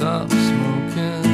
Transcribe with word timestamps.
Stop 0.00 0.30
smoking. 0.30 1.29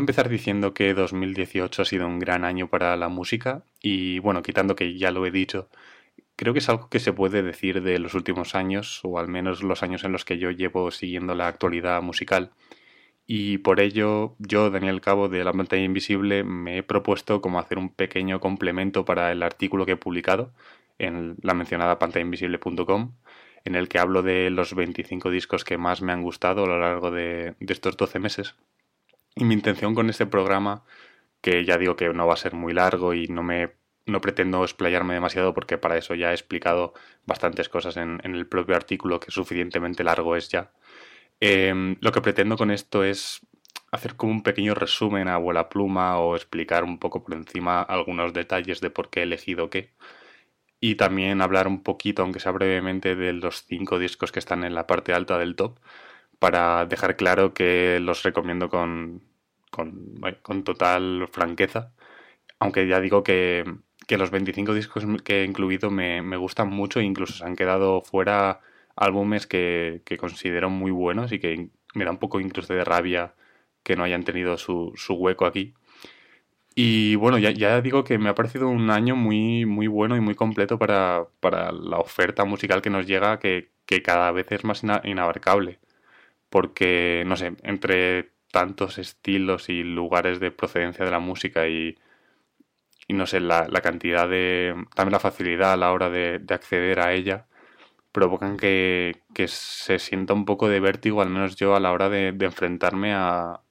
Empezar 0.00 0.28
diciendo 0.28 0.74
que 0.74 0.94
2018 0.94 1.82
ha 1.82 1.84
sido 1.84 2.06
un 2.06 2.18
gran 2.18 2.44
año 2.44 2.68
para 2.68 2.96
la 2.96 3.08
música 3.08 3.64
y 3.80 4.18
bueno, 4.20 4.42
quitando 4.42 4.76
que 4.76 4.98
ya 4.98 5.10
lo 5.10 5.24
he 5.26 5.30
dicho, 5.30 5.68
creo 6.36 6.52
que 6.52 6.60
es 6.60 6.68
algo 6.68 6.88
que 6.88 7.00
se 7.00 7.12
puede 7.12 7.42
decir 7.42 7.82
de 7.82 7.98
los 7.98 8.14
últimos 8.14 8.54
años 8.54 9.00
o 9.04 9.18
al 9.18 9.28
menos 9.28 9.62
los 9.62 9.82
años 9.82 10.04
en 10.04 10.12
los 10.12 10.24
que 10.24 10.38
yo 10.38 10.50
llevo 10.50 10.90
siguiendo 10.90 11.34
la 11.34 11.48
actualidad 11.48 12.02
musical 12.02 12.52
y 13.32 13.58
por 13.58 13.78
ello 13.78 14.34
yo, 14.40 14.70
Daniel 14.70 15.00
Cabo 15.00 15.28
de 15.28 15.44
La 15.44 15.52
Pantalla 15.52 15.84
Invisible, 15.84 16.42
me 16.42 16.78
he 16.78 16.82
propuesto 16.82 17.40
como 17.40 17.60
hacer 17.60 17.78
un 17.78 17.88
pequeño 17.88 18.40
complemento 18.40 19.04
para 19.04 19.30
el 19.30 19.44
artículo 19.44 19.86
que 19.86 19.92
he 19.92 19.96
publicado 19.96 20.52
en 20.98 21.36
la 21.40 21.54
mencionada 21.54 22.00
pantallainvisible.com 22.00 23.12
en 23.64 23.74
el 23.76 23.88
que 23.88 24.00
hablo 24.00 24.22
de 24.22 24.50
los 24.50 24.74
25 24.74 25.30
discos 25.30 25.64
que 25.64 25.78
más 25.78 26.02
me 26.02 26.12
han 26.12 26.22
gustado 26.22 26.64
a 26.64 26.66
lo 26.66 26.80
largo 26.80 27.12
de, 27.12 27.54
de 27.60 27.72
estos 27.72 27.96
12 27.96 28.18
meses. 28.18 28.56
Y 29.34 29.44
mi 29.44 29.54
intención 29.54 29.94
con 29.94 30.10
este 30.10 30.26
programa, 30.26 30.84
que 31.40 31.64
ya 31.64 31.78
digo 31.78 31.96
que 31.96 32.08
no 32.12 32.26
va 32.26 32.34
a 32.34 32.36
ser 32.36 32.54
muy 32.54 32.72
largo 32.74 33.14
y 33.14 33.28
no 33.28 33.42
me 33.42 33.72
no 34.06 34.20
pretendo 34.20 34.64
explayarme 34.64 35.14
demasiado 35.14 35.54
porque 35.54 35.78
para 35.78 35.96
eso 35.96 36.14
ya 36.14 36.30
he 36.30 36.34
explicado 36.34 36.94
bastantes 37.26 37.68
cosas 37.68 37.96
en, 37.96 38.20
en 38.24 38.34
el 38.34 38.46
propio 38.46 38.74
artículo 38.76 39.20
que 39.20 39.30
suficientemente 39.30 40.04
largo 40.04 40.36
es 40.36 40.48
ya. 40.48 40.72
Eh, 41.40 41.96
lo 42.00 42.12
que 42.12 42.20
pretendo 42.20 42.56
con 42.56 42.70
esto 42.70 43.04
es 43.04 43.46
hacer 43.90 44.16
como 44.16 44.32
un 44.32 44.42
pequeño 44.42 44.74
resumen 44.74 45.28
a 45.28 45.34
abuela 45.34 45.68
pluma 45.68 46.18
o 46.18 46.36
explicar 46.36 46.84
un 46.84 46.98
poco 46.98 47.24
por 47.24 47.34
encima 47.34 47.82
algunos 47.82 48.32
detalles 48.32 48.80
de 48.80 48.90
por 48.90 49.10
qué 49.10 49.20
he 49.20 49.22
elegido 49.24 49.70
qué. 49.70 49.92
Y 50.80 50.96
también 50.96 51.42
hablar 51.42 51.68
un 51.68 51.82
poquito, 51.82 52.22
aunque 52.22 52.40
sea 52.40 52.52
brevemente, 52.52 53.16
de 53.16 53.32
los 53.32 53.64
cinco 53.66 53.98
discos 53.98 54.32
que 54.32 54.38
están 54.38 54.64
en 54.64 54.74
la 54.74 54.86
parte 54.86 55.12
alta 55.14 55.38
del 55.38 55.56
top, 55.56 55.78
para 56.38 56.86
dejar 56.86 57.16
claro 57.16 57.54
que 57.54 58.00
los 58.00 58.22
recomiendo 58.22 58.70
con, 58.70 59.22
con, 59.70 60.20
con 60.42 60.64
total 60.64 61.28
franqueza. 61.32 61.92
Aunque 62.58 62.86
ya 62.86 63.00
digo 63.00 63.22
que, 63.24 63.64
que, 64.06 64.18
los 64.18 64.30
25 64.30 64.74
discos 64.74 65.04
que 65.24 65.42
he 65.42 65.44
incluido 65.44 65.90
me, 65.90 66.22
me, 66.22 66.36
gustan 66.36 66.68
mucho 66.70 67.00
e 67.00 67.04
incluso 67.04 67.34
se 67.34 67.44
han 67.44 67.56
quedado 67.56 68.02
fuera 68.02 68.60
álbumes 68.96 69.46
que, 69.46 70.02
que, 70.04 70.18
considero 70.18 70.70
muy 70.70 70.90
buenos 70.90 71.32
y 71.32 71.38
que 71.40 71.70
me 71.94 72.04
da 72.04 72.10
un 72.10 72.18
poco 72.18 72.40
incluso 72.40 72.74
de 72.74 72.84
rabia 72.84 73.34
que 73.82 73.96
no 73.96 74.04
hayan 74.04 74.24
tenido 74.24 74.58
su, 74.58 74.92
su 74.96 75.14
hueco 75.14 75.46
aquí. 75.46 75.74
Y 76.74 77.16
bueno, 77.16 77.38
ya, 77.38 77.50
ya, 77.50 77.80
digo 77.80 78.04
que 78.04 78.18
me 78.18 78.28
ha 78.28 78.34
parecido 78.34 78.68
un 78.68 78.90
año 78.90 79.16
muy, 79.16 79.66
muy 79.66 79.86
bueno 79.86 80.16
y 80.16 80.20
muy 80.20 80.34
completo 80.34 80.78
para, 80.78 81.26
para 81.40 81.72
la 81.72 81.98
oferta 81.98 82.44
musical 82.44 82.80
que 82.82 82.90
nos 82.90 83.06
llega, 83.06 83.38
que, 83.38 83.70
que 83.86 84.02
cada 84.02 84.30
vez 84.32 84.50
es 84.52 84.64
más 84.64 84.82
inabarcable. 85.04 85.80
Porque, 86.50 87.24
no 87.26 87.36
sé, 87.36 87.54
entre 87.62 88.30
tantos 88.50 88.98
estilos 88.98 89.68
y 89.68 89.82
lugares 89.82 90.40
de 90.40 90.50
procedencia 90.50 91.04
de 91.04 91.10
la 91.10 91.20
música 91.20 91.68
y, 91.68 91.96
no 93.08 93.26
sé, 93.26 93.40
la, 93.40 93.66
la, 93.68 93.80
cantidad 93.80 94.28
de... 94.28 94.74
también 94.94 95.12
la 95.12 95.20
facilidad 95.20 95.72
a 95.72 95.76
la 95.76 95.92
hora 95.92 96.10
de, 96.10 96.38
de 96.38 96.54
acceder 96.54 97.00
a 97.00 97.12
ella, 97.12 97.46
provocan 98.12 98.56
que, 98.56 99.22
se 99.46 99.98
sienta 99.98 100.34
un 100.34 100.44
poco 100.44 100.68
de 100.68 100.80
vértigo, 100.80 101.22
al 101.22 101.30
menos 101.30 101.56
yo, 101.56 101.74
a 101.76 101.80
la 101.80 101.92
hora 101.92 102.08
de, 102.08 102.28
enfrentarme 102.28 103.12
a, 103.14 103.62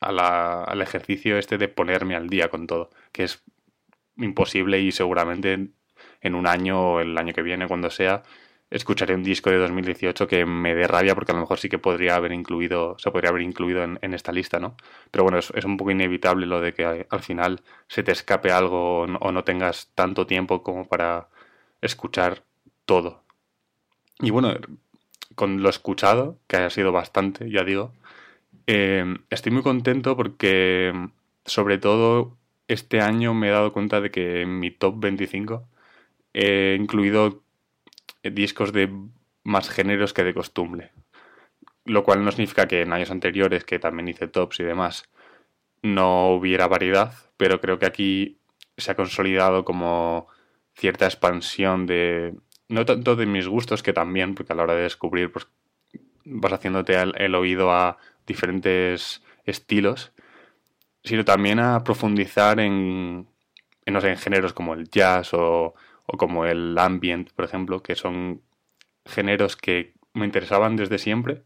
al 0.00 0.82
ejercicio 0.82 1.38
este 1.38 1.58
de 1.58 1.68
ponerme 1.68 2.14
al 2.16 2.28
día 2.28 2.48
con 2.48 2.66
todo, 2.66 2.90
que 3.12 3.24
es 3.24 3.42
imposible 4.16 4.80
y 4.80 4.92
seguramente 4.92 5.70
en 6.20 6.34
un 6.34 6.46
año 6.46 6.94
o 6.94 7.00
el 7.00 7.16
año 7.18 7.32
que 7.34 7.42
viene, 7.42 7.68
cuando 7.68 7.90
sea, 7.90 8.22
escucharé 8.70 9.14
un 9.14 9.22
disco 9.22 9.50
de 9.50 9.58
2018 9.58 10.28
que 10.28 10.46
me 10.46 10.74
dé 10.74 10.86
rabia 10.86 11.14
porque 11.14 11.32
a 11.32 11.34
lo 11.34 11.40
mejor 11.40 11.58
sí 11.58 11.68
que 11.68 11.78
podría 11.78 12.16
haber 12.16 12.32
incluido, 12.32 12.96
se 12.98 13.10
podría 13.10 13.30
haber 13.30 13.42
incluido 13.42 13.82
en, 13.82 14.14
esta 14.14 14.32
lista, 14.32 14.60
¿no? 14.60 14.76
Pero 15.10 15.24
bueno, 15.24 15.38
es, 15.38 15.50
un 15.64 15.76
poco 15.76 15.90
inevitable 15.90 16.46
lo 16.46 16.60
de 16.60 16.72
que 16.72 17.06
al 17.08 17.22
final 17.22 17.62
se 17.88 18.02
te 18.02 18.12
escape 18.12 18.52
algo 18.52 19.00
o 19.00 19.06
no, 19.06 19.18
o 19.18 19.32
no 19.32 19.44
tengas 19.44 19.90
tanto 19.94 20.26
tiempo 20.26 20.62
como 20.62 20.88
para 20.88 21.28
escuchar 21.82 22.44
todo. 22.84 23.24
Y 24.20 24.30
bueno, 24.30 24.54
con 25.34 25.62
lo 25.62 25.68
escuchado, 25.68 26.38
que 26.46 26.56
ha 26.58 26.70
sido 26.70 26.92
bastante, 26.92 27.50
ya 27.50 27.64
digo, 27.64 27.92
eh, 28.66 29.04
estoy 29.30 29.52
muy 29.52 29.62
contento 29.62 30.16
porque 30.16 30.92
sobre 31.44 31.78
todo 31.78 32.36
este 32.68 33.00
año 33.00 33.34
me 33.34 33.48
he 33.48 33.50
dado 33.50 33.72
cuenta 33.72 34.00
de 34.00 34.10
que 34.10 34.42
en 34.42 34.60
mi 34.60 34.70
top 34.70 35.00
25 35.00 35.66
he 36.34 36.76
incluido 36.78 37.42
discos 38.22 38.72
de 38.72 38.90
más 39.42 39.70
géneros 39.70 40.12
que 40.12 40.24
de 40.24 40.34
costumbre. 40.34 40.92
Lo 41.84 42.04
cual 42.04 42.24
no 42.24 42.30
significa 42.30 42.68
que 42.68 42.82
en 42.82 42.92
años 42.92 43.10
anteriores, 43.10 43.64
que 43.64 43.78
también 43.78 44.08
hice 44.08 44.28
tops 44.28 44.60
y 44.60 44.64
demás, 44.64 45.08
no 45.82 46.28
hubiera 46.28 46.68
variedad, 46.68 47.14
pero 47.36 47.60
creo 47.60 47.78
que 47.78 47.86
aquí 47.86 48.38
se 48.76 48.90
ha 48.90 48.96
consolidado 48.96 49.64
como 49.64 50.28
cierta 50.74 51.06
expansión 51.06 51.86
de, 51.86 52.34
no 52.68 52.84
tanto 52.84 53.16
de 53.16 53.26
mis 53.26 53.48
gustos, 53.48 53.82
que 53.82 53.92
también, 53.92 54.34
porque 54.34 54.52
a 54.52 54.56
la 54.56 54.62
hora 54.64 54.74
de 54.74 54.82
descubrir, 54.82 55.32
pues 55.32 55.48
vas 56.24 56.52
haciéndote 56.52 56.94
el, 56.94 57.14
el 57.18 57.34
oído 57.34 57.72
a 57.72 57.98
diferentes 58.26 59.22
estilos, 59.44 60.12
sino 61.02 61.24
también 61.24 61.58
a 61.58 61.82
profundizar 61.82 62.60
en, 62.60 63.26
en, 63.84 63.94
no 63.94 64.00
sé, 64.00 64.10
en 64.10 64.18
géneros 64.18 64.52
como 64.52 64.74
el 64.74 64.88
jazz 64.88 65.32
o, 65.34 65.74
o 66.12 66.16
como 66.16 66.44
el 66.46 66.76
ambient, 66.78 67.30
por 67.32 67.44
ejemplo, 67.44 67.82
que 67.82 67.94
son 67.94 68.42
géneros 69.06 69.56
que 69.56 69.94
me 70.12 70.26
interesaban 70.26 70.76
desde 70.76 70.98
siempre, 70.98 71.42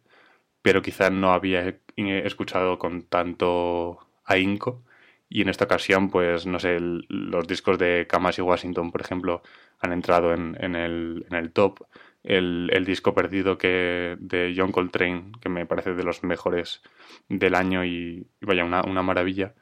pero 0.63 0.83
quizás 0.83 1.13
no 1.13 1.33
había 1.33 1.77
escuchado 1.97 2.79
con 2.79 3.03
tanto 3.03 3.99
ahínco. 4.25 4.83
Y 5.29 5.43
en 5.43 5.49
esta 5.49 5.65
ocasión, 5.67 6.11
pues, 6.11 6.47
no 6.47 6.59
sé, 6.59 6.79
los 6.81 7.47
discos 7.47 7.79
de 7.79 8.07
Kamasi 8.09 8.41
Washington, 8.43 8.93
por 8.93 9.01
ejemplo, 9.01 9.43
han 9.81 9.93
entrado 9.93 10.33
en, 10.33 10.57
en, 10.61 10.77
el, 10.77 11.27
en 11.31 11.37
el 11.37 11.53
top. 11.53 11.81
El, 12.23 12.71
el, 12.73 12.87
disco 12.87 13.15
perdido 13.15 13.59
que 13.59 14.17
de 14.19 14.55
John 14.57 14.73
Coltrane, 14.73 15.33
que 15.43 15.51
me 15.51 15.67
parece 15.67 15.93
de 15.93 16.05
los 16.05 16.25
mejores 16.25 16.83
del 17.29 17.55
año 17.55 17.85
y, 17.85 18.27
vaya, 18.41 18.65
una, 18.65 18.83
una 18.83 19.03
maravilla. 19.03 19.55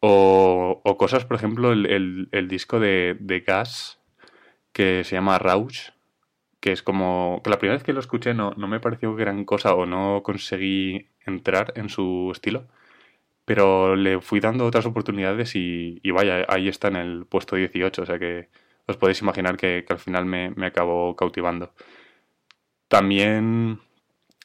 O, 0.00 0.80
o, 0.84 0.96
cosas, 0.96 1.24
por 1.24 1.36
ejemplo, 1.36 1.72
el, 1.72 2.28
el 2.30 2.48
disco 2.48 2.78
de, 2.78 3.16
de 3.18 3.40
Gas, 3.40 4.03
que 4.74 5.04
se 5.04 5.16
llama 5.16 5.38
Rausch, 5.38 5.92
que 6.60 6.72
es 6.72 6.82
como 6.82 7.40
que 7.44 7.50
la 7.50 7.58
primera 7.58 7.76
vez 7.76 7.84
que 7.84 7.94
lo 7.94 8.00
escuché 8.00 8.34
no, 8.34 8.52
no 8.56 8.68
me 8.68 8.80
pareció 8.80 9.14
gran 9.14 9.44
cosa 9.46 9.74
o 9.74 9.86
no 9.86 10.22
conseguí 10.22 11.08
entrar 11.24 11.72
en 11.76 11.88
su 11.88 12.30
estilo, 12.32 12.66
pero 13.44 13.96
le 13.96 14.20
fui 14.20 14.40
dando 14.40 14.66
otras 14.66 14.86
oportunidades 14.86 15.52
y, 15.54 16.00
vaya, 16.10 16.44
ahí 16.48 16.68
está 16.68 16.88
en 16.88 16.96
el 16.96 17.26
puesto 17.26 17.56
18, 17.56 18.02
o 18.02 18.06
sea 18.06 18.18
que 18.18 18.48
os 18.86 18.96
podéis 18.96 19.22
imaginar 19.22 19.56
que, 19.56 19.84
al 19.88 19.98
final 19.98 20.26
me, 20.26 20.50
me, 20.50 20.66
acabó 20.66 21.16
cautivando. 21.16 21.72
También 22.88 23.80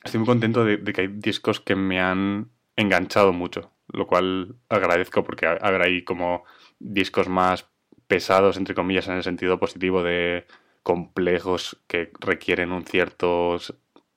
estoy 0.03 0.19
muy 0.19 0.27
contento 0.27 0.65
de, 0.65 0.83
que 0.83 1.01
hay 1.01 1.07
discos 1.07 1.59
que 1.59 1.75
me 1.75 1.99
han 1.99 2.51
enganchado 2.75 3.33
mucho, 3.33 3.71
lo 3.87 4.07
cual 4.07 4.55
agradezco 4.69 5.23
porque 5.23 5.47
habrá 5.47 5.85
ahí 5.85 6.03
como 6.03 6.43
discos 6.79 7.29
más 7.29 7.69
pesados, 8.09 8.57
entre 8.57 8.75
comillas, 8.75 9.07
en 9.07 9.15
el 9.15 9.23
sentido 9.23 9.59
positivo 9.59 10.01
de 10.03 10.45
complejos 10.83 11.79
que 11.87 12.11
requieren 12.19 12.71
un 12.71 12.83
cierto 12.83 13.57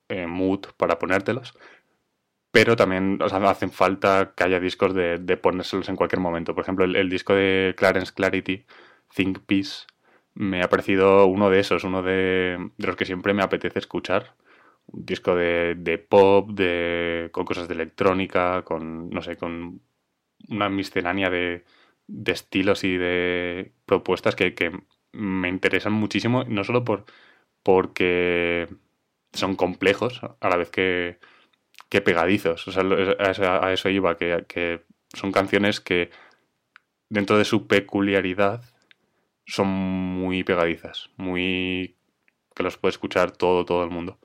eh, 0.08 0.26
mood 0.26 0.60
para 0.78 0.98
ponértelos. 0.98 1.54
Pero 2.50 2.74
también 2.74 3.18
hacen 3.20 3.70
falta 3.70 4.32
que 4.34 4.44
haya 4.44 4.60
discos 4.60 4.94
de, 4.94 5.18
de 5.18 5.36
ponérselos 5.36 5.88
en 5.90 5.96
cualquier 5.96 6.20
momento. 6.20 6.54
Por 6.54 6.62
ejemplo, 6.64 6.84
el, 6.86 7.10
disco 7.10 7.34
de 7.34 7.74
Clarence 7.76 8.12
Clarity, 8.14 8.64
Think 9.14 9.40
Peace, 9.46 9.86
me 10.34 10.62
ha 10.62 10.68
parecido 10.70 11.26
uno 11.26 11.50
de 11.50 11.60
esos, 11.60 11.84
uno 11.84 12.02
de, 12.02 12.70
de 12.78 12.86
los 12.86 12.96
que 12.96 13.04
siempre 13.04 13.34
me 13.34 13.42
apetece 13.42 13.78
escuchar. 13.78 14.34
Un 14.86 15.04
disco 15.04 15.34
de, 15.36 15.74
de 15.78 15.98
pop, 15.98 16.50
de, 16.50 17.28
con 17.32 17.44
cosas 17.44 17.68
de 17.68 17.74
electrónica, 17.74 18.62
con, 18.62 19.10
no 19.10 19.22
sé, 19.22 19.36
con 19.36 19.82
una 20.48 20.68
miscelánea 20.70 21.30
de, 21.30 21.64
de 22.06 22.32
estilos 22.32 22.84
y 22.84 22.96
de 22.96 23.72
propuestas 23.86 24.34
que, 24.34 24.54
que, 24.54 24.72
me 25.12 25.48
interesan 25.50 25.92
muchísimo, 25.92 26.44
no 26.44 26.64
solo 26.64 26.84
por 26.84 27.04
porque 27.62 28.66
son 29.32 29.56
complejos, 29.56 30.20
a 30.40 30.48
la 30.48 30.56
vez 30.56 30.70
que, 30.70 31.18
que 31.88 32.00
pegadizos. 32.00 32.66
O 32.68 32.72
sea, 32.72 32.82
a 32.82 33.72
eso, 33.72 33.88
iba, 33.88 34.16
que, 34.16 34.44
que 34.48 34.84
son 35.14 35.32
canciones 35.32 35.80
que 35.80 36.10
dentro 37.08 37.38
de 37.38 37.44
su 37.44 37.66
peculiaridad 37.66 38.62
son 39.46 39.68
muy 39.68 40.44
pegadizas, 40.44 41.10
muy 41.16 41.96
que 42.54 42.62
los 42.62 42.78
puede 42.78 42.92
escuchar 42.92 43.32
todo, 43.32 43.64
todo 43.64 43.84
el 43.84 43.90
mundo. 43.90 44.18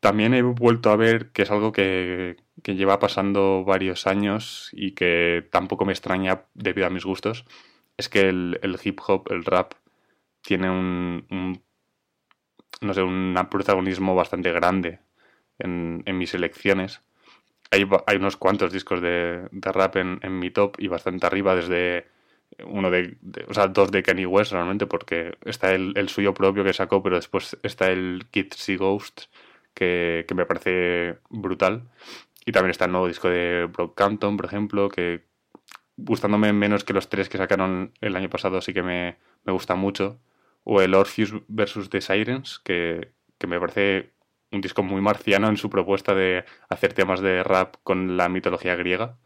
También 0.00 0.34
he 0.34 0.42
vuelto 0.42 0.90
a 0.90 0.96
ver 0.96 1.30
que 1.32 1.42
es 1.42 1.50
algo 1.50 1.72
que, 1.72 2.36
que 2.62 2.74
lleva 2.74 2.98
pasando 2.98 3.64
varios 3.64 4.06
años 4.06 4.70
y 4.72 4.92
que 4.92 5.46
tampoco 5.50 5.84
me 5.84 5.92
extraña 5.92 6.44
debido 6.54 6.86
a 6.86 6.90
mis 6.90 7.04
gustos, 7.04 7.44
es 7.96 8.08
que 8.08 8.28
el, 8.28 8.58
el 8.62 8.78
hip 8.82 9.00
hop, 9.06 9.30
el 9.30 9.44
rap, 9.44 9.74
tiene 10.42 10.70
un, 10.70 11.62
no 12.80 12.94
sé, 12.94 13.02
un 13.02 13.36
protagonismo 13.50 14.14
bastante 14.14 14.52
grande 14.52 15.00
en, 15.58 16.02
en 16.06 16.18
mis 16.18 16.34
elecciones. 16.34 17.02
Hay, 17.70 17.86
hay, 18.06 18.16
unos 18.16 18.36
cuantos 18.36 18.72
discos 18.72 19.00
de, 19.00 19.48
de 19.50 19.72
rap 19.72 19.96
en, 19.96 20.18
en, 20.22 20.38
mi 20.38 20.50
top 20.50 20.76
y 20.78 20.88
bastante 20.88 21.26
arriba, 21.26 21.54
desde 21.54 22.06
uno 22.64 22.90
de, 22.90 23.16
o 23.48 23.54
sea, 23.54 23.68
dos 23.68 23.92
de 23.92 24.02
Kanye 24.02 24.26
West 24.26 24.52
realmente, 24.52 24.86
porque 24.86 25.36
está 25.44 25.72
el, 25.72 25.92
el, 25.96 26.08
suyo 26.08 26.34
propio 26.34 26.64
que 26.64 26.72
sacó, 26.72 27.02
pero 27.02 27.16
después 27.16 27.56
está 27.62 27.90
el 27.90 28.26
Kids 28.30 28.56
See 28.56 28.76
Ghosts, 28.76 29.30
que, 29.74 30.24
que 30.26 30.34
me 30.34 30.46
parece 30.46 31.18
brutal. 31.28 31.84
Y 32.50 32.52
también 32.52 32.72
está 32.72 32.86
el 32.86 32.90
nuevo 32.90 33.06
disco 33.06 33.28
de 33.28 33.68
Brockhampton, 33.72 34.36
por 34.36 34.44
ejemplo, 34.44 34.88
que 34.88 35.22
gustándome 35.96 36.52
menos 36.52 36.82
que 36.82 36.92
los 36.92 37.08
tres 37.08 37.28
que 37.28 37.38
sacaron 37.38 37.92
el 38.00 38.16
año 38.16 38.28
pasado, 38.28 38.60
sí 38.60 38.74
que 38.74 38.82
me, 38.82 39.18
me 39.44 39.52
gusta 39.52 39.76
mucho. 39.76 40.18
O 40.64 40.82
el 40.82 40.94
Orpheus 40.94 41.32
vs. 41.46 41.88
The 41.90 42.00
Sirens, 42.00 42.58
que, 42.58 43.12
que 43.38 43.46
me 43.46 43.60
parece 43.60 44.10
un 44.50 44.62
disco 44.62 44.82
muy 44.82 45.00
marciano 45.00 45.48
en 45.48 45.58
su 45.58 45.70
propuesta 45.70 46.12
de 46.12 46.44
hacer 46.68 46.92
temas 46.92 47.20
de 47.20 47.44
rap 47.44 47.76
con 47.84 48.16
la 48.16 48.28
mitología 48.28 48.74
griega. 48.74 49.16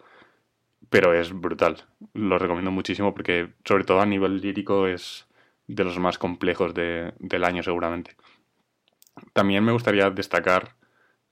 Pero 0.90 1.14
es 1.14 1.32
brutal. 1.32 1.86
Lo 2.12 2.38
recomiendo 2.38 2.72
muchísimo 2.72 3.14
porque, 3.14 3.54
sobre 3.64 3.84
todo 3.84 4.02
a 4.02 4.06
nivel 4.06 4.42
lírico, 4.42 4.86
es 4.86 5.26
de 5.66 5.82
los 5.82 5.98
más 5.98 6.18
complejos 6.18 6.74
de, 6.74 7.14
del 7.20 7.44
año 7.44 7.62
seguramente. 7.62 8.16
También 9.32 9.64
me 9.64 9.72
gustaría 9.72 10.10
destacar 10.10 10.76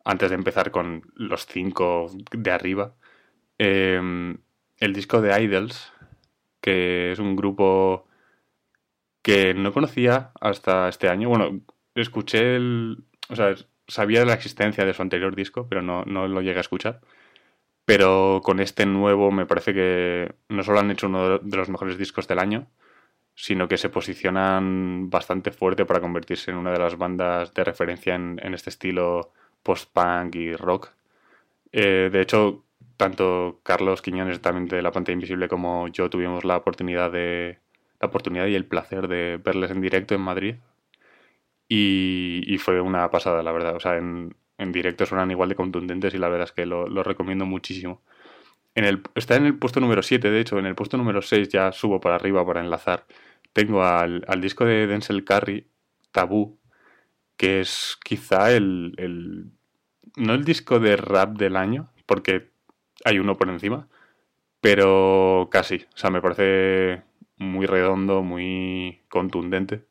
antes 0.05 0.31
de 0.31 0.37
empezar 0.37 0.71
con 0.71 1.03
los 1.15 1.47
cinco 1.47 2.11
de 2.33 2.51
arriba, 2.51 2.95
em, 3.59 4.39
el 4.79 4.93
disco 4.93 5.21
de 5.21 5.41
Idols, 5.43 5.93
que 6.61 7.13
es 7.13 7.19
un 7.19 7.37
grupo 7.37 8.09
que 9.23 9.55
no 9.55 9.73
conocía 9.73 10.33
hasta 10.41 10.89
este 10.89 11.09
año. 11.09 11.29
Bueno, 11.29 11.61
escuché 11.95 12.57
el... 12.57 13.05
O 13.29 13.37
sea, 13.37 13.55
sabía 13.89 14.21
de 14.21 14.27
la 14.27 14.35
existencia 14.35 14.85
de 14.85 14.95
su 14.95 15.03
anterior 15.03 15.37
disco, 15.37 15.67
pero 15.69 15.83
no, 15.83 16.05
no 16.05 16.29
lo 16.29 16.41
llegué 16.43 16.59
a 16.59 16.63
escuchar. 16.63 17.01
Pero 17.85 18.41
con 18.45 18.61
este 18.61 18.87
nuevo 18.87 19.31
me 19.31 19.47
parece 19.47 19.75
que 19.75 20.35
no 20.49 20.63
solo 20.63 20.81
han 20.81 20.91
hecho 20.91 21.09
uno 21.09 21.39
de 21.39 21.57
los 21.57 21.69
mejores 21.69 21.99
discos 21.99 22.29
del 22.29 22.39
año, 22.39 22.69
sino 23.35 23.69
que 23.69 23.79
se 23.79 23.89
posicionan 23.91 25.11
bastante 25.11 25.53
fuerte 25.53 25.85
para 25.87 26.01
convertirse 26.01 26.51
en 26.51 26.59
una 26.59 26.73
de 26.73 26.79
las 26.79 26.97
bandas 26.99 27.55
de 27.55 27.65
referencia 27.65 28.15
en, 28.15 28.41
en 28.43 28.55
este 28.55 28.71
estilo 28.71 29.33
post-punk 29.63 30.35
y 30.37 30.55
rock. 30.55 30.91
Eh, 31.73 32.11
de 32.13 32.21
hecho, 32.21 32.65
tanto 32.97 33.61
Carlos 33.63 34.03
Quiñones 34.03 34.41
también 34.41 34.69
de 34.69 34.83
La 34.83 34.93
Pantalla 34.93 35.15
Invisible 35.15 35.49
como 35.49 35.89
yo 35.89 36.11
tuvimos 36.11 36.45
la 36.45 36.57
oportunidad 36.57 37.11
de 37.11 37.59
la 38.01 38.09
oportunidad 38.09 38.47
y 38.47 38.55
el 38.55 38.67
placer 38.67 39.09
de 39.09 39.41
verles 39.43 39.71
en 39.71 39.81
directo 39.81 40.15
en 40.15 40.21
Madrid 40.21 40.57
y, 41.75 42.59
fue 42.59 42.81
una 42.81 43.11
pasada, 43.11 43.43
la 43.43 43.53
verdad. 43.53 43.77
O 43.77 43.81
sea, 43.81 43.97
en, 43.97 44.35
en, 44.59 44.73
directo 44.73 45.07
suenan 45.07 45.31
igual 45.31 45.49
de 45.49 45.55
contundentes 45.55 46.13
y 46.13 46.19
la 46.19 46.29
verdad 46.29 46.45
es 46.49 46.53
que 46.53 46.67
lo, 46.67 46.87
recomiendo 47.03 47.47
muchísimo. 47.47 48.03
En 48.75 48.85
el, 48.85 49.03
está 49.15 49.37
en 49.37 49.47
el 49.47 49.59
puesto 49.59 49.81
número 49.81 50.03
7, 50.03 50.31
de 50.31 50.41
hecho, 50.41 50.59
en 50.59 50.67
el 50.67 50.75
puesto 50.75 50.97
número 50.99 51.23
6 51.23 51.49
ya 51.49 51.73
subo 51.73 52.01
para 52.01 52.17
arriba 52.17 52.45
para 52.47 52.61
enlazar. 52.61 53.07
Tengo 53.53 53.83
al, 53.85 54.25
al 54.29 54.41
disco 54.41 54.65
de 54.65 54.87
Denzel 54.87 55.25
Curry, 55.25 55.67
Tabú, 56.11 56.59
que 57.43 57.61
es 57.61 57.99
quizá 58.05 58.53
el, 58.53 58.95
el, 58.99 59.51
no 60.17 60.35
el 60.35 60.45
disco 60.45 60.79
de 60.81 60.97
rap 60.97 61.37
del 61.37 61.57
año, 61.57 61.91
porque 62.07 62.53
hay 63.05 63.19
uno 63.19 63.37
por 63.37 63.49
encima, 63.51 63.89
pero 64.61 65.49
casi. 65.53 65.87
O 65.95 65.99
sea, 65.99 66.11
me 66.11 66.23
parece 66.23 67.05
muy 67.39 67.67
redondo, 67.67 68.23
muy 68.23 69.03
contundente. 69.09 69.87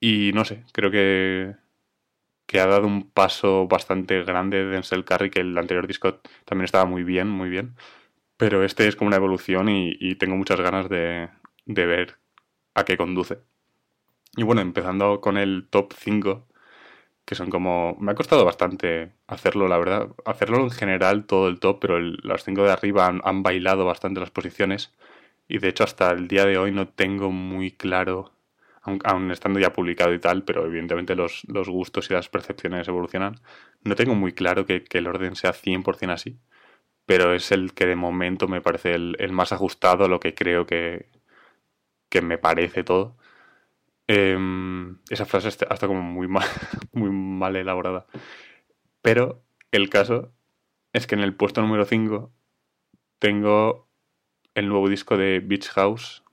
Y 0.00 0.30
no 0.34 0.44
sé, 0.44 0.64
creo 0.72 0.90
que, 0.90 1.56
que 2.46 2.60
ha 2.60 2.66
dado 2.66 2.86
un 2.86 3.10
paso 3.10 3.68
bastante 3.68 4.22
grande 4.24 4.58
de 4.58 4.66
Denzel 4.72 5.04
Curry, 5.04 5.30
que 5.30 5.40
el 5.40 5.58
anterior 5.58 5.86
disco 5.86 6.20
también 6.46 6.66
estaba 6.66 6.86
muy 6.86 7.04
bien, 7.04 7.28
muy 7.28 7.50
bien. 7.50 7.76
Pero 8.38 8.64
este 8.64 8.88
es 8.88 8.96
como 8.96 9.08
una 9.08 9.18
evolución 9.18 9.68
y, 9.70 9.96
y 10.00 10.16
tengo 10.16 10.36
muchas 10.36 10.60
ganas 10.60 10.88
de, 10.90 11.30
de 11.66 11.86
ver 11.86 12.18
a 12.74 12.84
qué 12.84 12.96
conduce. 12.98 13.40
Y 14.38 14.44
bueno, 14.44 14.60
empezando 14.60 15.20
con 15.20 15.36
el 15.36 15.66
top 15.68 15.94
5, 15.98 16.46
que 17.24 17.34
son 17.34 17.50
como... 17.50 17.96
Me 18.00 18.12
ha 18.12 18.14
costado 18.14 18.44
bastante 18.44 19.12
hacerlo, 19.26 19.66
la 19.66 19.78
verdad. 19.78 20.10
Hacerlo 20.24 20.58
en 20.60 20.70
general, 20.70 21.26
todo 21.26 21.48
el 21.48 21.58
top, 21.58 21.80
pero 21.80 21.96
el, 21.96 22.18
las 22.22 22.44
5 22.44 22.62
de 22.62 22.70
arriba 22.70 23.08
han, 23.08 23.42
bailado 23.42 23.84
bastante 23.84 24.20
las 24.20 24.30
posiciones. 24.30 24.94
Y 25.48 25.58
de 25.58 25.68
hecho 25.68 25.82
hasta 25.82 26.12
el 26.12 26.28
día 26.28 26.46
de 26.46 26.56
hoy 26.56 26.70
no 26.70 26.86
tengo 26.88 27.32
muy 27.32 27.72
claro, 27.72 28.32
aun, 28.84 29.32
estando 29.32 29.58
ya 29.58 29.72
publicado 29.72 30.14
y 30.14 30.20
tal, 30.20 30.44
pero 30.44 30.66
evidentemente 30.66 31.16
los, 31.16 31.42
los, 31.48 31.68
gustos 31.68 32.08
y 32.10 32.14
las 32.14 32.28
percepciones 32.28 32.86
evolucionan, 32.86 33.40
no 33.82 33.96
tengo 33.96 34.14
muy 34.14 34.32
claro 34.34 34.66
que, 34.66 34.84
que 34.84 34.98
el 34.98 35.08
orden 35.08 35.34
sea 35.34 35.52
100% 35.52 36.12
así. 36.12 36.38
Pero 37.06 37.34
es 37.34 37.50
el 37.52 37.74
que 37.74 37.86
de 37.86 37.96
momento 37.96 38.46
me 38.48 38.60
parece 38.60 38.94
el, 38.94 39.16
el 39.18 39.32
más 39.32 39.52
ajustado 39.52 40.04
a 40.04 40.08
lo 40.08 40.20
que 40.20 40.34
creo 40.34 40.66
que, 40.66 41.08
que 42.08 42.22
me 42.22 42.38
parece 42.38 42.84
todo. 42.84 43.16
Eh, 44.08 44.36
esa 45.10 45.26
frase 45.26 45.48
está, 45.48 45.66
está 45.72 45.86
como 45.86 46.02
muy 46.02 46.28
mal, 46.28 46.46
muy 46.92 47.10
mal 47.10 47.56
elaborada. 47.56 48.06
Pero 49.02 49.44
el 49.70 49.90
caso 49.90 50.32
es 50.92 51.06
que 51.06 51.14
en 51.14 51.20
el 51.20 51.34
puesto 51.34 51.60
número 51.60 51.84
5 51.84 52.32
tengo 53.18 53.88
el 54.54 54.68
nuevo 54.68 54.88
disco 54.88 55.16
de 55.16 55.40
Beach 55.40 55.68
House 55.68 56.24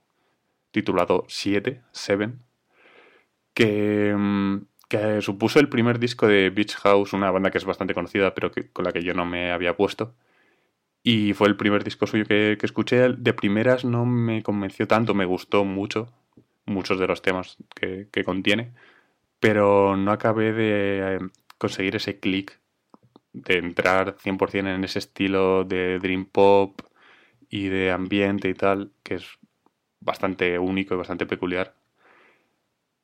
titulado 0.70 1.24
7, 1.28 1.82
7, 1.92 2.32
que, 3.54 4.10
em, 4.10 4.66
que 4.88 5.22
supuso 5.22 5.58
el 5.60 5.68
primer 5.68 5.98
disco 5.98 6.26
de 6.26 6.50
Beach 6.50 6.74
House, 6.76 7.12
una 7.12 7.30
banda 7.30 7.50
que 7.50 7.58
es 7.58 7.64
bastante 7.64 7.94
conocida, 7.94 8.34
pero 8.34 8.50
que, 8.50 8.70
con 8.70 8.84
la 8.84 8.92
que 8.92 9.02
yo 9.02 9.14
no 9.14 9.24
me 9.26 9.52
había 9.52 9.76
puesto. 9.76 10.14
Y 11.02 11.34
fue 11.34 11.48
el 11.48 11.56
primer 11.56 11.84
disco 11.84 12.06
suyo 12.06 12.24
que, 12.26 12.56
que 12.58 12.66
escuché. 12.66 13.10
De 13.10 13.32
primeras 13.32 13.84
no 13.84 14.04
me 14.06 14.42
convenció 14.42 14.88
tanto, 14.88 15.14
me 15.14 15.24
gustó 15.24 15.64
mucho, 15.64 16.12
muchos 16.66 16.98
de 16.98 17.06
los 17.06 17.22
temas 17.22 17.56
que, 17.74 18.08
que 18.12 18.24
contiene, 18.24 18.72
pero 19.40 19.96
no 19.96 20.12
acabé 20.12 20.52
de 20.52 21.16
eh, 21.16 21.18
conseguir 21.58 21.96
ese 21.96 22.18
clic 22.20 22.60
de 23.32 23.58
entrar 23.58 24.16
100% 24.16 24.74
en 24.74 24.84
ese 24.84 24.98
estilo 24.98 25.64
de 25.64 25.98
dream 25.98 26.24
pop 26.26 26.80
y 27.50 27.68
de 27.68 27.92
ambiente 27.92 28.48
y 28.48 28.54
tal, 28.54 28.92
que 29.02 29.16
es 29.16 29.26
bastante 30.00 30.58
único 30.58 30.94
y 30.94 30.98
bastante 30.98 31.26
peculiar. 31.26 31.74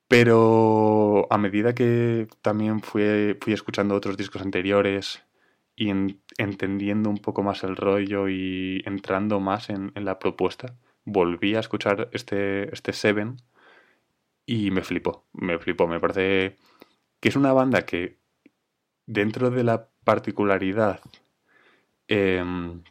Pero 0.09 1.27
a 1.31 1.39
medida 1.39 1.75
que 1.75 2.29
también 2.43 2.81
fui, 2.81 3.37
fui 3.41 3.53
escuchando 3.53 3.95
otros 3.95 4.17
discos 4.17 4.43
anteriores 4.43 5.23
y 5.77 5.91
entendiendo 6.39 7.11
un 7.11 7.19
poco 7.19 7.43
más 7.43 7.65
el 7.65 7.77
rollo 7.77 8.29
y 8.29 8.83
entrando 8.85 9.41
más 9.41 9.71
en, 9.71 9.93
la 9.95 10.19
propuesta, 10.19 10.75
volví 11.05 11.55
a 11.55 11.61
escuchar 11.61 12.09
este, 12.13 12.73
este 12.75 12.93
Seven 12.93 13.37
y 14.47 14.71
me 14.71 14.83
flipó, 14.83 15.27
me 15.33 15.59
flipó, 15.59 15.87
me 15.87 16.01
parece 16.01 16.57
que 17.21 17.29
es 17.29 17.37
una 17.37 17.53
banda 17.53 17.87
que 17.87 18.19
dentro 19.07 19.51
de 19.51 19.65
la 19.65 19.89
particularidad 20.05 21.01
em, 22.09 22.83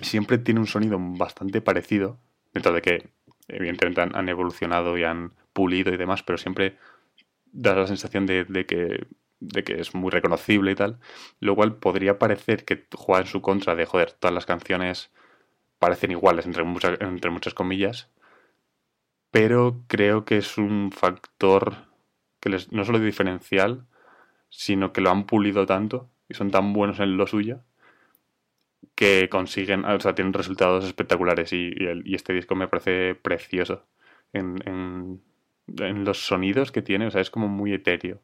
siempre 0.00 0.38
tiene 0.38 0.60
un 0.60 0.66
sonido 0.66 0.98
bastante 1.00 1.60
parecido, 1.60 2.18
dentro 2.52 2.72
de 2.72 2.82
que 2.82 3.10
evidentemente 3.48 4.00
han, 4.00 4.28
evolucionado 4.28 4.96
y 4.96 5.04
han 5.04 5.32
pulido 5.52 5.92
y 5.92 5.96
demás, 5.96 6.22
pero 6.22 6.38
siempre 6.38 6.76
da 7.52 7.74
la 7.74 7.86
sensación 7.86 8.26
de, 8.26 8.44
que, 8.66 9.06
de 9.40 9.64
que 9.64 9.80
es 9.80 9.94
muy 9.94 10.10
reconocible 10.10 10.72
y 10.72 10.74
tal, 10.74 11.00
lo 11.40 11.56
cual 11.56 11.76
podría 11.76 12.18
parecer 12.18 12.64
que 12.64 12.86
juega 12.94 13.22
en 13.22 13.26
su 13.26 13.40
contra 13.40 13.74
de, 13.74 13.86
joder, 13.86 14.12
todas 14.12 14.34
las 14.34 14.46
canciones 14.46 15.10
parecen 15.78 16.12
iguales, 16.12 16.46
entre 16.46 16.62
entre 16.62 17.30
muchas 17.30 17.54
comillas, 17.54 18.10
pero 19.30 19.82
creo 19.86 20.24
que 20.24 20.38
es 20.38 20.58
un 20.58 20.92
factor 20.92 21.76
que 22.40 22.48
les, 22.50 22.72
no 22.72 22.84
solo 22.84 22.98
diferencial, 22.98 23.86
sino 24.48 24.92
que 24.92 25.00
lo 25.00 25.10
han 25.10 25.26
pulido 25.26 25.66
tanto 25.66 26.10
y 26.28 26.34
son 26.34 26.50
tan 26.50 26.72
buenos 26.72 27.00
en 27.00 27.16
lo 27.16 27.26
suyo 27.26 27.60
que 28.94 29.28
consiguen, 29.30 29.84
o 29.84 30.00
sea, 30.00 30.14
tienen 30.14 30.32
resultados 30.32 30.84
espectaculares 30.84 31.52
y, 31.52 31.72
este 32.14 32.32
disco 32.32 32.54
me 32.54 32.68
parece 32.68 33.14
precioso 33.14 33.86
en, 34.32 34.56
en, 34.66 36.04
los 36.04 36.26
sonidos 36.26 36.72
que 36.72 36.82
tiene, 36.82 37.06
o 37.06 37.10
sea, 37.10 37.20
es 37.20 37.30
como 37.30 37.48
muy 37.48 37.72
etéreo, 37.72 38.20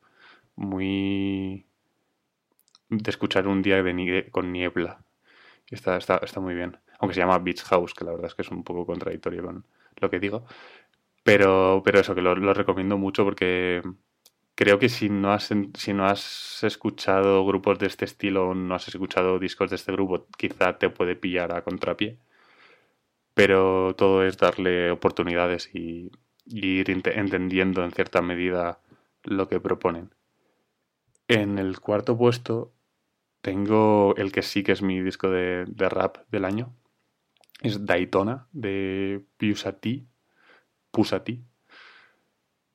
muy 0.57 1.65
de 2.89 3.11
escuchar 3.11 3.49
un 3.49 3.63
día 3.63 3.83
de 3.83 4.29
con 4.31 4.53
niebla. 4.53 5.05
Está, 5.71 5.97
está, 5.97 6.19
está 6.19 6.41
muy 6.41 6.55
bien. 6.55 6.77
Aunque 6.99 7.15
se 7.15 7.21
llama 7.21 7.39
Beach 7.39 7.63
House, 7.65 7.95
que 7.95 8.05
la 8.05 8.13
verdad 8.13 8.27
es 8.27 8.35
que 8.35 8.43
es 8.43 8.51
un 8.51 8.63
poco 8.63 8.87
contradictorio 8.87 9.43
con 9.45 9.65
lo 9.97 10.11
que 10.11 10.21
digo. 10.21 10.47
Pero, 11.26 11.83
pero 11.85 11.99
eso, 11.99 12.14
que 12.14 12.23
lo, 12.23 12.37
recomiendo 12.54 12.99
mucho 12.99 13.25
porque 13.25 13.83
creo 14.54 14.78
que 14.78 14.88
si 14.88 15.09
no 15.09 15.33
has 15.33 15.52
si 15.75 15.92
no 15.92 16.06
has 16.06 16.62
escuchado 16.62 17.45
grupos 17.45 17.80
de 17.80 17.88
este 17.88 18.04
estilo, 18.04 18.54
no 18.54 18.76
has 18.76 18.87
escuchado 18.87 19.40
discos 19.40 19.71
de 19.71 19.76
este 19.76 19.90
grupo, 19.90 20.28
quizá 20.38 20.78
te 20.78 20.88
puede 20.88 21.16
pillar 21.16 21.52
a 21.52 21.62
contrapié. 21.62 22.21
Pero 23.35 23.97
todo 23.97 24.23
es 24.25 24.38
darle 24.38 24.92
oportunidades 24.92 25.68
y, 25.75 26.12
ir 26.47 26.90
entendiendo 26.90 27.83
en 27.83 27.90
cierta 27.90 28.23
medida 28.23 28.78
lo 29.25 29.49
que 29.49 29.59
proponen. 29.59 30.14
En 31.26 31.59
el 31.59 31.80
cuarto 31.80 32.16
puesto 32.16 32.73
tengo 33.40 34.14
el 34.16 34.30
que 34.30 34.42
sí 34.42 34.62
que 34.62 34.73
es 34.73 34.83
mi 34.83 35.02
disco 35.02 35.28
de, 35.28 35.64
de 35.66 35.88
rap 35.88 36.18
del 36.30 36.45
año. 36.45 36.73
Es 37.62 37.85
Daytona 37.85 38.47
de 38.52 39.25
Pusati. 39.38 40.06
Pusati. 40.97 41.43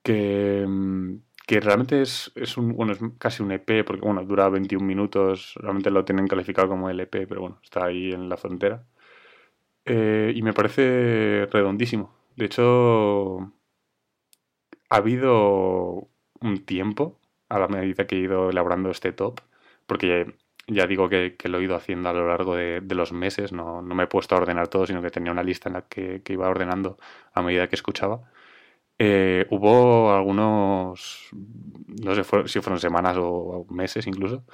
Que 0.04 0.66
mm, 0.68 1.16
que 1.52 1.60
realmente 1.60 2.02
es, 2.02 2.32
es, 2.36 2.56
un, 2.58 2.74
bueno, 2.76 2.94
es 2.94 3.00
casi 3.18 3.44
un 3.44 3.52
EP, 3.52 3.84
porque 3.84 4.06
bueno, 4.06 4.24
dura 4.24 4.48
21 4.50 4.86
minutos, 4.86 5.54
realmente 5.56 5.92
lo 5.92 6.06
tienen 6.06 6.28
calificado 6.28 6.70
como 6.70 6.90
LP, 6.90 7.28
pero 7.28 7.42
bueno, 7.42 7.60
está 7.62 7.86
ahí 7.86 8.12
en 8.14 8.30
la 8.30 8.38
frontera. 8.38 8.86
Eh, 9.86 10.32
y 10.36 10.42
me 10.44 10.54
parece 10.54 11.48
redondísimo. 11.52 12.16
De 12.38 12.46
hecho, 12.46 13.52
ha 14.90 14.96
habido 14.96 16.10
un 16.40 16.66
tiempo, 16.66 17.20
a 17.50 17.60
la 17.60 17.68
medida 17.68 18.08
que 18.08 18.16
he 18.16 18.20
ido 18.20 18.50
elaborando 18.50 18.90
este 18.90 19.12
top, 19.12 19.42
porque 19.88 20.34
ya, 20.72 20.88
digo 20.88 21.10
que, 21.10 21.36
lo 21.46 21.60
he 21.60 21.64
ido 21.64 21.76
haciendo 21.76 22.10
a 22.10 22.14
lo 22.14 22.28
largo 22.28 22.56
de, 22.56 22.82
los 22.96 23.12
meses, 23.12 23.52
no, 23.52 23.82
no, 23.82 23.96
me 23.96 24.04
he 24.04 24.08
puesto 24.08 24.36
a 24.36 24.40
ordenar 24.40 24.68
todo, 24.70 24.86
sino 24.88 25.02
que 25.02 25.10
tenía 25.10 25.32
una 25.32 25.44
lista 25.44 25.70
en 25.70 25.74
la 25.74 25.82
que, 25.84 26.22
que 26.24 26.34
iba 26.34 26.50
ordenando 26.50 26.98
a 27.34 27.42
medida 27.42 27.68
que 27.68 27.76
escuchaba. 27.76 28.32
Eh, 29.00 29.48
hubo 29.50 30.14
algunos, 30.14 31.30
no 31.32 32.16
sé 32.16 32.24
si 32.48 32.62
fueron 32.62 32.80
semanas 32.80 33.18
o 33.20 33.66
meses 33.70 34.08
incluso, 34.08 34.46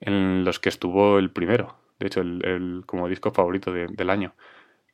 en 0.00 0.44
los 0.44 0.60
que 0.60 0.68
estuvo 0.68 1.18
el 1.18 1.30
primero, 1.32 1.76
de 1.98 2.06
hecho, 2.06 2.20
el, 2.20 2.84
como 2.86 3.08
disco 3.08 3.32
favorito 3.32 3.72
del 3.72 4.10
año. 4.10 4.34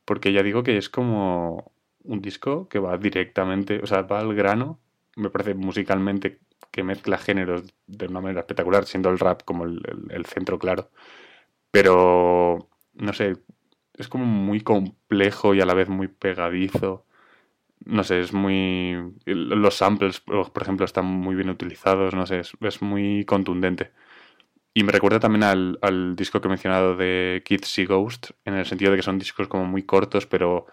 Porque 0.05 0.33
ya 0.33 0.43
digo 0.43 0.63
que 0.63 0.77
es 0.77 0.89
como 0.89 1.71
un 2.03 2.21
disco 2.21 2.67
que 2.69 2.79
va 2.79 2.97
directamente, 2.97 3.79
o 3.83 3.87
sea, 3.87 4.03
va 4.03 4.19
al 4.19 4.35
grano, 4.35 4.79
me 5.15 5.29
parece 5.29 5.53
musicalmente 5.55 6.39
que 6.75 6.83
mezcla 6.83 7.17
géneros 7.17 7.63
de 7.87 8.07
una 8.07 8.19
manera 8.19 8.41
espectacular, 8.41 8.85
siendo 8.85 9.09
el 9.09 9.17
rap 9.17 9.43
como 9.45 9.63
el, 9.63 10.25
centro 10.25 10.59
claro. 10.59 10.91
Pero, 11.71 12.69
no 12.95 13.13
sé, 13.13 13.37
es 13.93 14.09
como 14.09 14.25
muy 14.25 14.59
complejo 14.59 15.55
y 15.55 15.61
a 15.61 15.65
la 15.65 15.73
vez 15.73 15.87
muy 15.87 16.09
pegadizo 16.09 17.05
no 17.85 18.03
sé, 18.03 18.19
es 18.21 18.33
muy... 18.33 18.95
Los 19.25 19.75
samples, 19.75 20.19
por 20.19 20.61
ejemplo, 20.61 20.85
están 20.85 21.05
muy 21.05 21.35
bien 21.35 21.49
utilizados, 21.49 22.13
no 22.15 22.25
sé, 22.25 22.39
es, 22.39 22.81
muy 22.81 23.25
contundente. 23.25 23.91
Y 24.73 24.83
me 24.83 24.91
recuerda 24.91 25.19
también 25.19 25.43
al, 25.43 26.15
disco 26.15 26.41
que 26.41 26.47
he 26.47 26.49
mencionado 26.49 26.95
de 26.95 27.43
Kids 27.45 27.67
See 27.67 27.85
Ghost, 27.85 28.31
en 28.43 28.55
el 28.55 28.65
sentido 28.65 28.91
de 28.91 28.97
que 28.97 29.03
son 29.03 29.19
discos 29.19 29.47
como 29.47 29.65
muy 29.65 29.83
cortos, 29.83 30.25
pero 30.25 30.65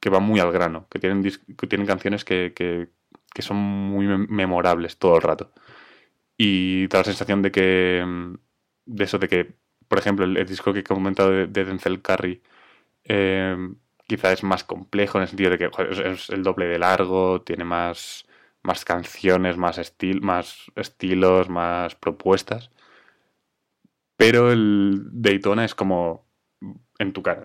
que 0.00 0.08
van 0.08 0.22
muy 0.22 0.40
al 0.40 0.52
grano, 0.52 0.86
que 0.90 0.98
tienen, 1.00 1.22
que 1.22 1.66
tienen 1.66 1.86
canciones 1.86 2.24
que, 2.24 2.88
que 3.34 3.42
son 3.42 3.56
muy 3.56 4.06
memorables 4.06 4.98
todo 4.98 5.16
el 5.16 5.22
rato. 5.22 5.52
Y 6.36 6.86
da 6.88 6.98
la 6.98 7.04
sensación 7.04 7.42
de 7.42 7.50
que... 7.52 8.04
De 8.84 9.04
eso, 9.04 9.18
de 9.18 9.28
que, 9.28 9.54
por 9.88 9.98
ejemplo, 9.98 10.24
el, 10.24 10.46
disco 10.46 10.72
que 10.72 10.80
he 10.80 10.84
comentado 10.84 11.30
de, 11.30 11.46
Denzel 11.46 12.02
Curry, 12.02 12.42
eh, 13.04 13.56
quizá 14.06 14.32
es 14.32 14.42
más 14.42 14.64
complejo 14.64 15.18
en 15.18 15.22
el 15.22 15.28
sentido 15.28 15.50
de 15.50 15.58
que 15.58 15.70
es 16.12 16.30
el 16.30 16.42
doble 16.42 16.66
de 16.66 16.78
largo, 16.78 17.42
tiene 17.42 17.64
más, 17.64 18.26
más 18.62 18.84
canciones, 18.84 19.56
más, 19.56 19.78
estil, 19.78 20.20
más 20.20 20.70
estilos, 20.76 21.48
más 21.48 21.94
propuestas. 21.94 22.70
Pero 24.16 24.52
el 24.52 25.02
Daytona 25.12 25.64
es 25.64 25.74
como 25.74 26.26
en 26.98 27.12
tu 27.12 27.22
cara, 27.22 27.44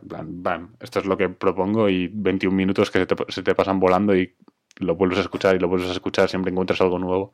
esto 0.79 1.00
es 1.00 1.06
lo 1.06 1.17
que 1.17 1.29
propongo 1.29 1.89
y 1.89 2.08
21 2.08 2.56
minutos 2.56 2.91
que 2.91 3.08
se 3.29 3.44
te, 3.44 3.56
pasan 3.56 3.79
volando 3.79 4.15
y 4.15 4.36
lo 4.78 4.96
vuelves 4.96 5.20
a 5.20 5.22
escuchar 5.22 5.56
y 5.56 5.60
lo 5.60 5.68
vuelves 5.68 5.90
a 5.90 5.94
escuchar, 5.94 6.30
siempre 6.30 6.52
encuentras 6.52 6.82
algo 6.82 7.00
nuevo. 7.00 7.34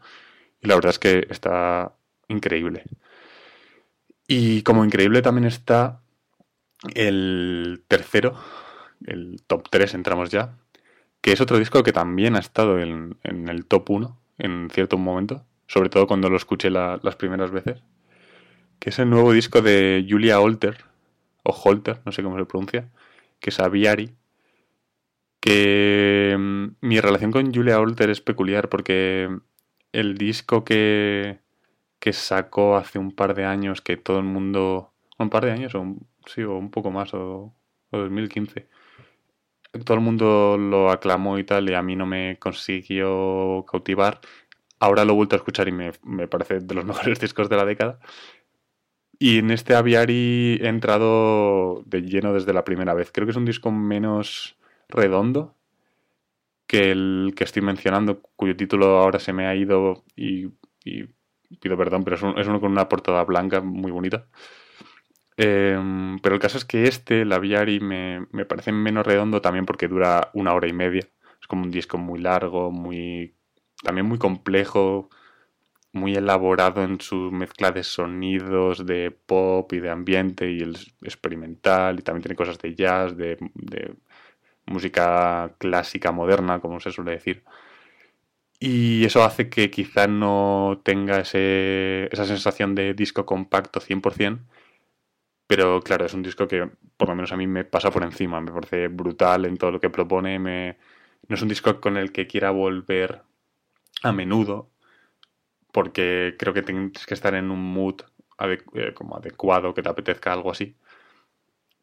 Y 0.61 0.67
la 0.67 0.75
verdad 0.75 0.91
es 0.91 0.99
que 0.99 1.27
está 1.29 1.93
increíble. 2.27 2.83
Y 4.27 4.61
como 4.63 4.85
increíble 4.85 5.21
también 5.21 5.45
está 5.45 6.01
el 6.95 7.83
tercero, 7.87 8.35
el 9.05 9.41
top 9.47 9.69
3 9.69 9.93
entramos 9.93 10.29
ya, 10.29 10.57
que 11.21 11.31
es 11.31 11.41
otro 11.41 11.57
disco 11.57 11.83
que 11.83 11.93
también 11.93 12.35
ha 12.35 12.39
estado 12.39 12.79
en, 12.79 13.17
el 13.23 13.65
top 13.65 13.89
1 13.89 14.19
en 14.39 14.69
cierto 14.69 14.97
momento, 14.97 15.45
sobre 15.67 15.89
todo 15.89 16.07
cuando 16.07 16.29
lo 16.29 16.37
escuché 16.37 16.69
las 16.69 17.15
primeras 17.15 17.51
veces, 17.51 17.81
que 18.79 18.89
es 18.89 18.99
el 18.99 19.09
nuevo 19.09 19.31
disco 19.31 19.61
de 19.61 20.05
Julia 20.09 20.39
Holter, 20.39 20.83
o 21.43 21.51
Holter, 21.51 22.01
no 22.05 22.11
sé 22.11 22.23
cómo 22.23 22.37
se 22.37 22.45
pronuncia, 22.45 22.89
que 23.39 23.49
es 23.49 23.59
Aviari, 23.59 24.13
que 25.43 26.37
mm, 26.39 26.67
mi 26.79 27.01
relación 27.01 27.31
con 27.31 27.53
Julia 27.53 27.77
Holter 27.81 28.09
es 28.09 28.21
peculiar 28.21 28.69
porque 28.69 29.29
el 29.91 30.17
disco 30.17 30.63
que, 30.63 31.39
que 31.99 32.13
sacó 32.13 32.77
hace 32.77 32.97
un 32.97 33.11
par 33.11 33.35
de 33.35 33.43
años, 33.43 33.81
que 33.81 33.97
todo 33.97 34.19
el 34.19 34.23
mundo, 34.23 34.93
un 35.19 35.29
par 35.29 35.43
de 35.43 35.51
años, 35.51 35.75
o 35.75 35.97
sí, 36.27 36.43
o 36.43 36.55
un 36.57 36.71
poco 36.71 36.91
más, 36.91 37.13
o, 37.13 37.53
o 37.91 37.97
2015, 37.97 38.69
todo 39.85 39.95
el 39.95 40.03
mundo 40.03 40.57
lo 40.57 40.89
aclamó 40.91 41.37
y 41.37 41.43
tal, 41.43 41.69
y 41.69 41.73
a 41.73 41.83
mí 41.83 41.97
no 41.97 42.05
me 42.05 42.37
consiguió 42.39 43.65
cautivar. 43.69 44.21
Ahora 44.79 45.03
lo 45.03 45.11
he 45.11 45.15
vuelto 45.17 45.35
a 45.35 45.39
escuchar 45.39 45.67
y 45.67 45.73
me, 45.73 45.91
parece 46.29 46.61
de 46.61 46.75
los 46.75 46.85
mejores 46.85 47.19
discos 47.19 47.49
de 47.49 47.57
la 47.57 47.65
década. 47.65 47.99
Y 49.19 49.39
en 49.39 49.51
este 49.51 49.75
Aviari 49.75 50.59
he 50.61 50.67
entrado 50.67 51.83
de 51.85 52.01
lleno 52.01 52.33
desde 52.33 52.53
la 52.53 52.63
primera 52.63 52.93
vez. 52.93 53.11
Creo 53.11 53.25
que 53.27 53.31
es 53.31 53.37
un 53.37 53.45
disco 53.45 53.71
menos 53.71 54.57
redondo 54.89 55.55
que 56.67 56.91
el 56.91 57.33
que 57.35 57.43
estoy 57.43 57.61
mencionando, 57.61 58.21
cuyo 58.35 58.55
título 58.55 58.97
ahora 58.99 59.19
se 59.19 59.33
me 59.33 59.45
ha 59.47 59.55
ido 59.55 60.03
y, 60.15 60.47
pido 61.59 61.77
perdón, 61.77 62.03
pero 62.03 62.15
es, 62.15 62.23
es 62.37 62.47
uno 62.47 62.59
con 62.59 62.71
una 62.71 62.89
portada 62.89 63.23
blanca 63.23 63.61
muy 63.61 63.91
bonita. 63.91 64.27
Em, 65.37 66.19
pero 66.19 66.35
el 66.35 66.41
caso 66.41 66.57
es 66.57 66.65
que 66.65 66.83
este, 66.87 67.25
la 67.25 67.39
Viari, 67.39 67.79
me, 67.79 68.27
me 68.31 68.45
parece 68.45 68.71
menos 68.71 69.05
redondo 69.05 69.41
también 69.41 69.65
porque 69.65 69.87
dura 69.87 70.29
una 70.33 70.53
hora 70.53 70.67
y 70.67 70.73
media. 70.73 71.07
Es 71.41 71.47
como 71.47 71.63
un 71.63 71.71
disco 71.71 71.97
muy 71.97 72.19
largo, 72.19 72.71
muy 72.71 73.35
también 73.83 74.07
muy 74.07 74.17
complejo, 74.17 75.09
muy 75.93 76.15
elaborado 76.15 76.83
en 76.83 76.99
su 77.01 77.31
mezcla 77.31 77.71
de 77.71 77.83
sonidos, 77.83 78.85
de 78.85 79.11
pop 79.11 79.71
y 79.73 79.79
de 79.79 79.89
ambiente 79.89 80.51
y 80.51 80.59
el 80.61 80.77
experimental, 81.01 81.99
y 81.99 82.01
también 82.03 82.23
tiene 82.23 82.35
cosas 82.35 82.57
de 82.59 82.75
jazz, 82.75 83.15
de, 83.17 83.37
de 83.53 83.95
música 84.65 85.55
clásica 85.59 86.11
moderna, 86.11 86.59
como 86.61 86.79
se 86.79 86.91
suele 86.91 87.11
decir. 87.11 87.43
Y 88.59 89.03
eso 89.05 89.23
hace 89.23 89.49
que 89.49 89.69
quizá 89.69 90.07
no 90.07 90.81
tenga 90.85 91.19
ese, 91.19 92.07
esa 92.11 92.25
sensación 92.25 92.75
de 92.75 92.93
disco 92.93 93.25
compacto 93.25 93.79
100%, 93.81 94.45
Pero 95.47 95.81
claro, 95.81 96.05
es 96.05 96.13
un 96.13 96.23
disco 96.23 96.47
que 96.47 96.69
por 96.97 97.09
lo 97.09 97.15
menos 97.15 97.31
a 97.33 97.37
mí 97.37 97.47
me 97.47 97.65
pasa 97.65 97.91
por 97.91 98.03
encima, 98.03 98.41
me 98.41 98.51
parece 98.51 98.87
brutal 98.89 99.45
en 99.45 99.57
todo 99.57 99.71
lo 99.71 99.79
que 99.81 99.89
propone, 99.89 100.39
no 100.39 101.35
es 101.35 101.41
un 101.41 101.49
disco 101.49 101.81
con 101.81 101.97
el 101.97 102.11
que 102.11 102.27
quiera 102.27 102.51
volver 102.51 103.23
a 104.03 104.11
menudo, 104.13 104.71
porque 105.71 106.35
creo 106.37 106.53
que 106.53 106.61
tienes 106.61 107.05
que 107.05 107.13
estar 107.13 107.33
en 107.35 107.51
un 107.51 107.61
mood 107.73 108.01
eh, 108.39 108.93
como 108.93 109.17
adecuado, 109.17 109.73
que 109.73 109.81
te 109.83 109.89
apetezca 109.89 110.33
algo 110.33 110.51
así. 110.51 110.75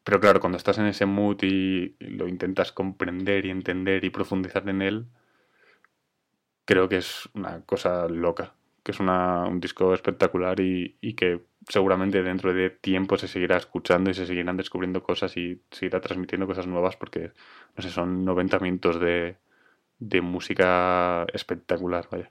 Pero 0.04 0.21
claro, 0.21 0.40
cuando 0.40 0.57
estás 0.59 0.78
en 0.78 0.87
ese 0.87 1.07
mood 1.07 1.42
y 1.42 1.97
lo 2.00 2.26
intentas 2.28 2.73
comprender 2.73 3.47
y 3.47 3.50
entender 3.50 4.04
y 4.04 4.11
profundizar 4.11 4.69
en 4.69 4.83
él, 4.83 5.07
creo 6.64 6.88
que 6.88 6.99
es 6.99 7.28
una 7.35 7.62
cosa 7.66 8.09
loca, 8.09 8.54
que 8.83 8.92
es 8.92 9.00
un 9.00 9.61
disco 9.61 9.92
espectacular 9.92 10.61
y, 10.61 11.14
que 11.14 11.42
seguramente 11.69 12.23
dentro 12.23 12.54
de 12.54 12.71
tiempo 12.71 13.19
se 13.19 13.28
seguirá 13.28 13.57
escuchando 13.57 14.11
y 14.11 14.14
se 14.14 14.26
seguirán 14.26 14.57
descubriendo 14.57 15.02
cosas 15.02 15.37
y 15.37 15.61
se 15.71 15.87
irá 15.87 16.00
transmitiendo 16.00 16.47
cosas 16.47 16.66
nuevas 16.66 16.97
porque, 16.97 17.33
no 17.76 17.83
sé, 17.83 17.90
son 17.90 18.25
90 18.25 18.59
minutos 18.61 19.00
de, 19.00 19.37
de 19.99 20.21
música 20.21 21.26
espectacular, 21.35 22.09
vaya. 22.11 22.30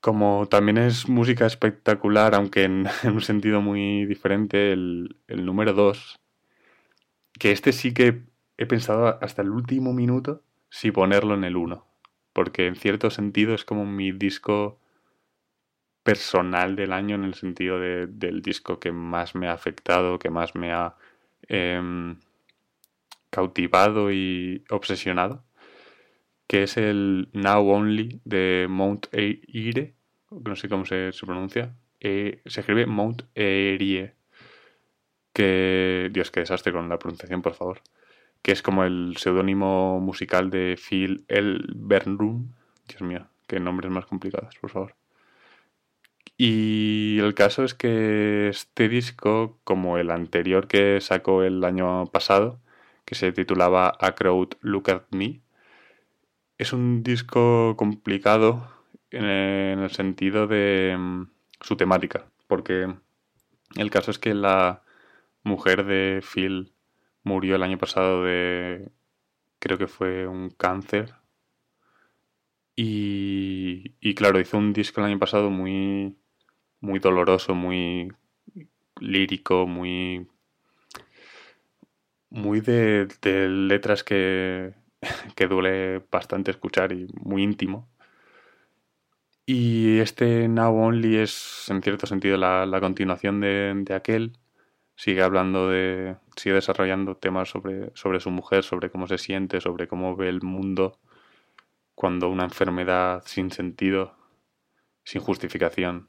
Como 0.00 0.46
también 0.48 0.78
es 0.78 1.08
música 1.08 1.46
espectacular, 1.46 2.34
aunque 2.34 2.64
en, 2.64 2.86
un 3.04 3.20
sentido 3.20 3.60
muy 3.60 4.06
diferente, 4.06 4.72
el, 4.72 5.16
el 5.28 5.46
número 5.46 5.72
2, 5.74 6.20
que 7.38 7.52
este 7.52 7.72
sí 7.72 7.92
que 7.92 8.22
he 8.56 8.66
pensado 8.66 9.18
hasta 9.22 9.42
el 9.42 9.50
último 9.50 9.92
minuto 9.92 10.42
si 10.70 10.90
ponerlo 10.90 11.34
en 11.34 11.44
el 11.44 11.56
1, 11.56 11.86
porque 12.32 12.66
en 12.66 12.76
cierto 12.76 13.10
sentido 13.10 13.54
es 13.54 13.64
como 13.64 13.86
mi 13.86 14.12
disco 14.12 14.78
personal 16.02 16.76
del 16.76 16.92
año 16.92 17.16
en 17.16 17.24
el 17.24 17.34
sentido 17.34 17.80
de, 17.80 18.06
del 18.06 18.42
disco 18.42 18.78
que 18.78 18.92
más 18.92 19.34
me 19.34 19.48
ha 19.48 19.52
afectado, 19.52 20.18
que 20.18 20.30
más 20.30 20.54
me 20.54 20.72
ha 20.72 20.96
em, 21.48 22.16
cautivado 23.30 24.12
y 24.12 24.64
obsesionado, 24.70 25.44
que 26.46 26.64
es 26.64 26.76
el 26.76 27.30
Now 27.32 27.68
Only 27.68 28.20
de 28.24 28.66
Mount 28.68 29.06
Eire, 29.12 29.94
no 30.30 30.56
sé 30.56 30.68
cómo 30.68 30.84
se, 30.84 31.10
pronuncia, 31.24 31.74
eh, 32.00 32.42
se 32.44 32.60
escribe 32.60 32.86
Mount 32.86 33.22
Erie, 33.34 34.14
que, 35.34 36.08
Dios, 36.12 36.30
qué 36.30 36.40
desastre 36.40 36.72
con 36.72 36.88
la 36.88 36.98
pronunciación, 36.98 37.42
por 37.42 37.54
favor, 37.54 37.82
que 38.42 38.52
es 38.52 38.62
como 38.62 38.84
el 38.84 39.16
seudónimo 39.18 40.00
musical 40.00 40.50
de 40.50 40.78
Phil 40.78 41.24
El 41.28 41.66
Bernrum, 41.74 42.52
Dios 42.88 43.02
mío, 43.02 43.26
qué 43.46 43.60
nombres 43.60 43.90
más 43.92 44.06
complicados, 44.06 44.56
por 44.60 44.70
favor. 44.70 44.94
Y 46.36 47.18
el 47.20 47.34
caso 47.34 47.64
es 47.64 47.74
que 47.74 48.48
este 48.48 48.88
disco, 48.88 49.58
como 49.64 49.98
el 49.98 50.10
anterior 50.10 50.66
que 50.66 51.00
sacó 51.00 51.42
el 51.42 51.62
año 51.64 52.06
pasado, 52.06 52.60
que 53.04 53.14
se 53.14 53.32
titulaba 53.32 53.92
A 54.00 54.14
Crowd 54.14 54.54
Look 54.60 54.90
at 54.90 55.02
Me, 55.10 55.42
es 56.58 56.72
un 56.72 57.02
disco 57.02 57.76
complicado 57.76 58.68
en 59.10 59.80
el 59.80 59.90
sentido 59.90 60.46
de 60.46 60.96
mm, 60.98 61.30
su 61.60 61.76
temática, 61.76 62.26
porque 62.46 62.94
el 63.76 63.90
caso 63.90 64.10
es 64.10 64.18
que 64.18 64.34
la 64.34 64.83
mujer 65.44 65.84
de 65.84 66.22
Phil 66.22 66.74
murió 67.22 67.56
el 67.56 67.62
año 67.62 67.78
pasado 67.78 68.24
de, 68.24 68.90
creo 69.58 69.78
que 69.78 69.88
fue 69.88 70.26
un 70.26 70.50
cáncer. 70.50 71.14
Y, 72.76 73.94
y 74.00 74.14
claro, 74.14 74.40
hizo 74.40 74.58
un 74.58 74.72
disco 74.72 75.00
el 75.00 75.06
año 75.06 75.18
pasado 75.18 75.50
muy 75.50 76.16
muy 76.80 76.98
doloroso, 77.00 77.54
muy 77.54 78.12
lírico, 79.00 79.66
muy 79.66 80.28
muy 82.30 82.60
de, 82.60 83.08
letras 83.48 84.04
que, 84.04 84.74
que 85.36 85.46
duele 85.46 86.02
bastante 86.10 86.50
escuchar 86.50 86.92
y 86.92 87.08
muy 87.14 87.42
íntimo. 87.42 87.88
Y 89.46 89.98
este 89.98 90.48
Now 90.48 90.74
Only 90.74 91.16
es, 91.16 91.66
en 91.68 91.82
cierto 91.82 92.06
sentido, 92.06 92.36
la, 92.38 92.78
continuación 92.80 93.40
de, 93.40 93.94
aquel. 93.94 94.38
Sigue 94.96 95.22
hablando 95.22 95.68
de. 95.68 96.16
sigue 96.36 96.54
desarrollando 96.56 97.16
temas 97.16 97.48
sobre, 97.48 97.90
sobre 97.94 98.20
su 98.20 98.30
mujer, 98.30 98.64
sobre 98.64 98.90
cómo 98.90 99.06
se 99.06 99.18
siente, 99.18 99.60
sobre 99.60 99.88
cómo 99.88 100.16
ve 100.16 100.28
el 100.28 100.42
mundo 100.42 100.98
cuando 101.94 102.28
una 102.28 102.44
enfermedad 102.44 103.22
sin 103.26 103.50
sentido, 103.50 104.16
sin 105.04 105.20
justificación, 105.20 106.08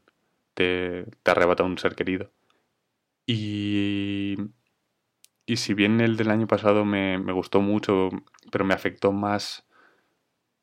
te, 0.54 1.06
arrebata 1.26 1.64
un 1.64 1.78
ser 1.78 1.96
querido. 1.96 2.32
Y, 3.28 4.36
y 5.46 5.58
si 5.58 5.74
bien 5.74 6.02
el 6.02 6.18
del 6.18 6.32
año 6.32 6.48
pasado 6.48 6.86
me, 6.86 7.18
gustó 7.32 7.62
mucho, 7.62 8.10
pero 8.52 8.66
me 8.66 8.74
afectó 8.74 9.12
más 9.12 9.68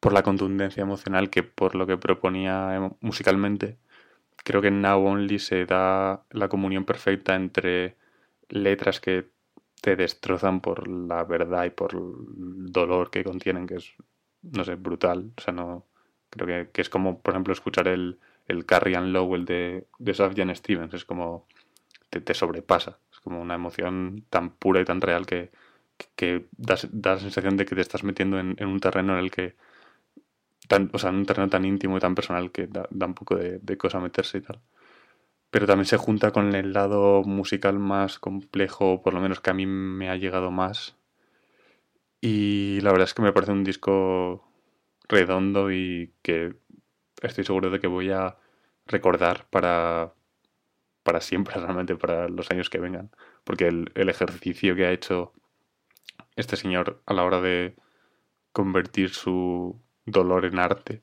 por 0.01 0.13
la 0.13 0.23
contundencia 0.23 0.83
emocional 0.83 1.31
que 1.31 1.43
por 1.45 1.75
lo 1.75 1.87
que 1.87 1.97
proponía 1.97 2.93
musicalmente, 3.01 3.79
creo 4.45 4.61
que 4.61 4.69
en 4.69 4.83
Now 4.83 5.05
Only 5.05 5.39
se 5.39 5.67
da 5.67 6.25
la 6.31 6.49
comunión 6.49 6.85
perfecta 6.85 7.37
entre 7.37 7.97
letras 8.53 9.01
que 9.01 9.31
te 9.81 9.97
destrozan 9.97 10.61
por 10.61 10.87
la 10.89 11.25
verdad 11.25 11.65
y 11.65 11.71
por 11.71 11.95
el 11.95 12.73
dolor 12.73 13.11
que 13.11 13.25
contienen, 13.25 13.67
que 13.67 13.77
es, 13.77 13.93
no 14.43 14.65
sé, 14.65 14.77
brutal. 14.77 15.33
O 15.37 15.41
sea, 15.41 15.53
no. 15.53 15.87
Creo 16.31 16.47
que, 16.47 16.71
que 16.73 16.81
es 16.83 16.89
como, 16.89 17.21
por 17.21 17.35
ejemplo, 17.35 17.53
escuchar 17.53 17.89
el, 17.89 18.19
el 18.47 18.65
Carrie 18.65 18.97
and 18.97 19.13
Lowell 19.13 19.45
de, 19.45 19.87
de 19.99 20.15
Sufjan 20.15 20.55
Stevens. 20.55 20.95
Es 20.95 21.05
como. 21.05 21.47
Te, 22.11 22.35
sobrepasa. 22.35 22.99
Es 23.11 23.21
como 23.21 23.41
una 23.41 23.55
emoción 23.55 24.25
tan 24.31 24.51
pura 24.51 24.81
y 24.81 24.85
tan 24.85 25.01
real 25.01 25.27
que, 25.27 25.51
que, 26.17 26.47
da, 26.53 26.77
la 26.93 27.19
sensación 27.19 27.57
de 27.57 27.65
que 27.65 27.75
te 27.75 27.81
estás 27.81 28.05
metiendo 28.05 28.39
en, 28.39 28.57
un 28.65 28.81
terreno 28.81 29.15
en 29.15 29.25
el 29.25 29.31
que. 29.31 29.57
Tan, 30.69 30.91
o 30.93 30.99
sea, 30.99 31.11
en 31.11 31.17
un 31.17 31.27
terreno 31.27 31.49
tan 31.49 31.65
íntimo 31.65 31.97
y 31.97 32.01
tan 32.01 32.15
personal 32.15 32.53
que 32.53 32.67
da, 32.69 32.87
un 32.91 33.15
poco 33.15 33.37
de 33.37 33.79
cosa 33.79 33.99
meterse 33.99 34.39
y 34.39 34.41
tal. 34.43 34.61
Pero 35.53 35.67
también 35.67 35.85
se 35.85 35.99
junta 35.99 36.33
con 36.33 36.55
el 36.55 36.73
lado 36.73 37.25
musical 37.25 37.79
más 37.79 38.19
complejo, 38.19 39.03
por 39.03 39.13
lo 39.13 39.21
menos 39.21 39.41
que 39.41 39.51
a 39.51 39.55
mí 39.55 39.67
me 39.67 40.09
ha 40.09 40.17
llegado 40.17 40.51
más. 40.51 40.97
Y 42.23 42.81
la 42.81 42.91
verdad 42.91 43.05
es 43.09 43.13
que 43.13 43.21
me 43.21 43.35
parece 43.35 43.53
un 43.53 43.63
disco 43.63 44.49
redondo 45.09 45.71
y 45.71 46.15
que 46.23 46.55
estoy 47.21 47.45
seguro 47.45 47.69
de 47.69 47.81
que 47.81 47.87
voy 47.87 48.11
a 48.11 48.39
recordar 48.87 49.47
para, 49.51 50.15
para 51.03 51.21
siempre, 51.21 51.55
realmente, 51.61 51.97
para 51.97 52.29
los 52.29 52.51
años 52.51 52.71
que 52.71 52.79
vengan. 52.79 53.11
Porque 53.45 53.67
el, 53.69 53.93
el 53.95 54.09
ejercicio 54.09 54.75
que 54.75 54.87
ha 54.87 54.93
hecho 54.93 55.35
este 56.35 56.57
señor 56.57 57.03
a 57.05 57.13
la 57.13 57.25
hora 57.25 57.43
de 57.43 57.77
convertir 58.53 59.11
su 59.11 59.79
dolor 60.07 60.47
en 60.47 60.59
arte 60.59 61.03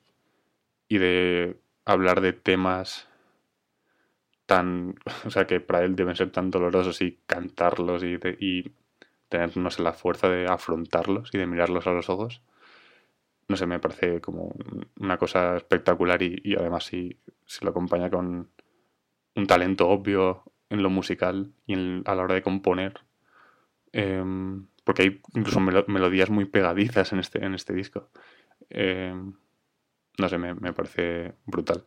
y 0.88 0.98
de 0.98 1.60
hablar 1.84 2.20
de 2.20 2.32
temas 2.32 3.09
tan, 4.50 4.96
o 5.24 5.30
sea, 5.30 5.46
que 5.46 5.60
para 5.60 5.84
él 5.84 5.94
deben 5.94 6.16
ser 6.16 6.32
tan 6.32 6.50
dolorosos 6.50 7.00
y 7.02 7.20
cantarlos 7.26 8.02
y, 8.02 8.18
y 8.40 8.72
tener, 9.28 9.56
la 9.78 9.92
fuerza 9.92 10.28
de 10.28 10.46
afrontarlos 10.46 11.30
y 11.32 11.38
de 11.38 11.46
mirarlos 11.46 11.86
a 11.86 11.92
los 11.92 12.10
ojos, 12.10 12.42
no 13.46 13.56
sé, 13.56 13.66
me 13.66 13.78
parece 13.78 14.20
como 14.20 14.52
una 14.98 15.18
cosa 15.18 15.56
espectacular 15.56 16.20
y, 16.22 16.56
además 16.58 16.84
si, 16.84 17.20
se 17.46 17.64
lo 17.64 17.70
acompaña 17.70 18.10
con 18.10 18.50
un 19.36 19.46
talento 19.46 19.88
obvio 19.88 20.42
en 20.68 20.82
lo 20.82 20.90
musical 20.90 21.52
y 21.66 21.74
a 22.04 22.14
la 22.16 22.22
hora 22.22 22.34
de 22.34 22.42
componer. 22.42 22.94
Em, 23.92 24.66
porque 24.84 25.02
hay 25.02 25.20
incluso 25.34 25.60
melodías 25.60 26.30
muy 26.30 26.44
pegadizas 26.46 27.12
en 27.12 27.20
este, 27.20 27.44
en 27.44 27.54
este 27.54 27.72
disco. 27.72 28.10
Em, 28.68 29.34
no 30.18 30.28
sé, 30.28 30.38
me, 30.38 30.72
parece 30.72 31.34
brutal. 31.46 31.86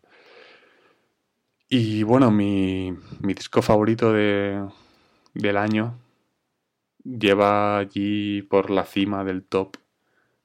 Y 1.76 2.04
bueno, 2.04 2.30
mi, 2.30 2.96
mi 3.22 3.34
disco 3.34 3.64
favorito 3.64 4.14
de, 4.14 4.64
del 5.34 5.58
año 5.58 6.00
lleva 7.04 7.80
allí 7.80 8.44
por 8.44 8.70
la 8.70 8.86
cima 8.86 9.24
del 9.24 9.44
top 9.44 9.78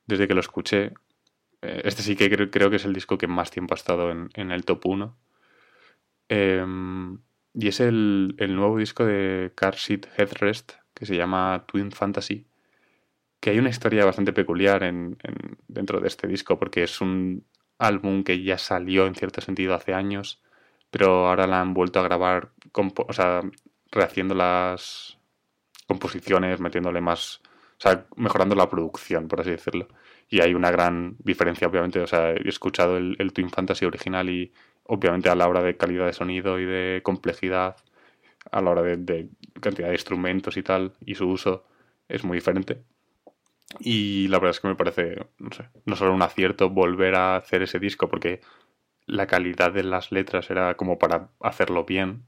desde 0.07 0.27
que 0.27 0.33
lo 0.33 0.41
escuché. 0.41 0.95
Eh, 1.61 1.83
este 1.85 2.03
sí 2.03 2.17
que 2.17 2.31
creo, 2.31 2.71
que 2.71 2.77
es 2.77 2.87
el 2.87 2.95
disco 2.95 3.19
que 3.19 3.27
más 3.27 3.51
tiempo 3.51 3.75
ha 3.75 3.77
estado 3.77 4.11
en, 4.11 4.51
el 4.51 4.65
top 4.65 4.87
1. 4.87 5.19
Em, 6.31 7.19
y 7.53 7.69
es 7.69 7.81
el, 7.81 8.35
nuevo 8.39 8.79
disco 8.79 9.05
de 9.05 9.53
Car 9.55 9.77
Seat 9.77 10.07
Headrest, 10.17 10.77
que 10.95 11.05
se 11.05 11.15
llama 11.15 11.67
Twin 11.67 11.93
Fantasy. 11.93 12.47
Que 13.39 13.51
hay 13.51 13.59
una 13.59 13.69
historia 13.69 14.07
bastante 14.07 14.33
peculiar 14.33 14.83
en, 14.83 15.19
dentro 15.69 16.01
de 16.01 16.09
este 16.09 16.27
disco, 16.27 16.59
porque 16.59 16.85
es 16.85 17.03
un 17.03 17.45
álbum 17.77 18.25
que 18.25 18.43
ya 18.43 18.57
salió 18.57 19.07
en 19.07 19.15
cierto 19.15 19.43
sentido 19.43 19.75
hace 19.75 19.93
años, 19.93 20.43
pero 20.91 21.29
ahora 21.29 21.47
la 21.47 21.61
han 21.61 21.75
vuelto 21.75 22.01
a 22.01 22.03
grabar, 22.03 22.51
o 22.73 23.13
sea, 23.13 23.43
rehaciendo 23.91 24.35
las 24.35 25.19
composiciones, 25.87 26.61
metiéndole 26.61 27.01
más, 27.01 27.41
o 27.79 27.81
sea, 27.81 28.07
mejorando 28.17 28.55
la 28.55 28.69
producción, 28.69 29.29
por 29.29 29.41
así 29.41 29.51
decirlo 29.51 29.89
y 30.31 30.41
hay 30.41 30.55
una 30.55 30.71
gran 30.71 31.17
diferencia, 31.19 31.69
obviamente. 31.69 32.01
O 32.01 32.07
sea, 32.07 32.33
he 32.33 32.49
escuchado 32.49 32.97
el, 32.97 33.33
Twin 33.33 33.51
Fantasy 33.51 33.85
original 33.85 34.29
y 34.29 34.53
obviamente 34.85 35.29
a 35.31 35.35
la 35.35 35.49
hora 35.49 35.63
de 35.63 35.77
calidad 35.77 36.07
de 36.07 36.13
sonido 36.13 36.59
y 36.59 36.65
de 36.65 37.01
complejidad 37.03 37.77
a 38.51 38.61
la 38.61 38.71
hora 38.71 38.83
de, 38.83 38.97
de 38.99 39.29
cantidad 39.61 39.89
de 39.89 39.95
instrumentos 39.95 40.57
y 40.57 40.63
tal, 40.63 40.95
y 41.05 41.15
su 41.15 41.29
uso 41.29 41.67
es 42.09 42.25
muy 42.25 42.37
diferente. 42.39 42.83
Y 43.81 44.29
la 44.29 44.39
verdad 44.39 44.53
es 44.53 44.61
que 44.61 44.69
me 44.69 44.77
parece, 44.77 45.27
no 45.39 45.51
sé, 45.53 45.69
no 45.85 45.97
solo 45.97 46.15
un 46.15 46.23
acierto 46.23 46.71
volver 46.71 47.15
a 47.15 47.37
hacer 47.37 47.63
ese 47.63 47.79
disco, 47.79 48.09
porque 48.09 48.41
la 49.09 49.27
calidad 49.27 49.73
de 49.73 49.83
las 49.83 50.13
letras 50.13 50.51
era 50.51 50.77
como 50.77 50.99
para 50.99 51.31
hacerlo 51.41 51.85
bien, 51.85 52.25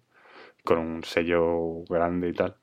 con 0.64 0.78
un 0.78 1.04
sello 1.04 1.84
grande 1.88 2.30
y 2.30 2.32
tal, 2.32 2.56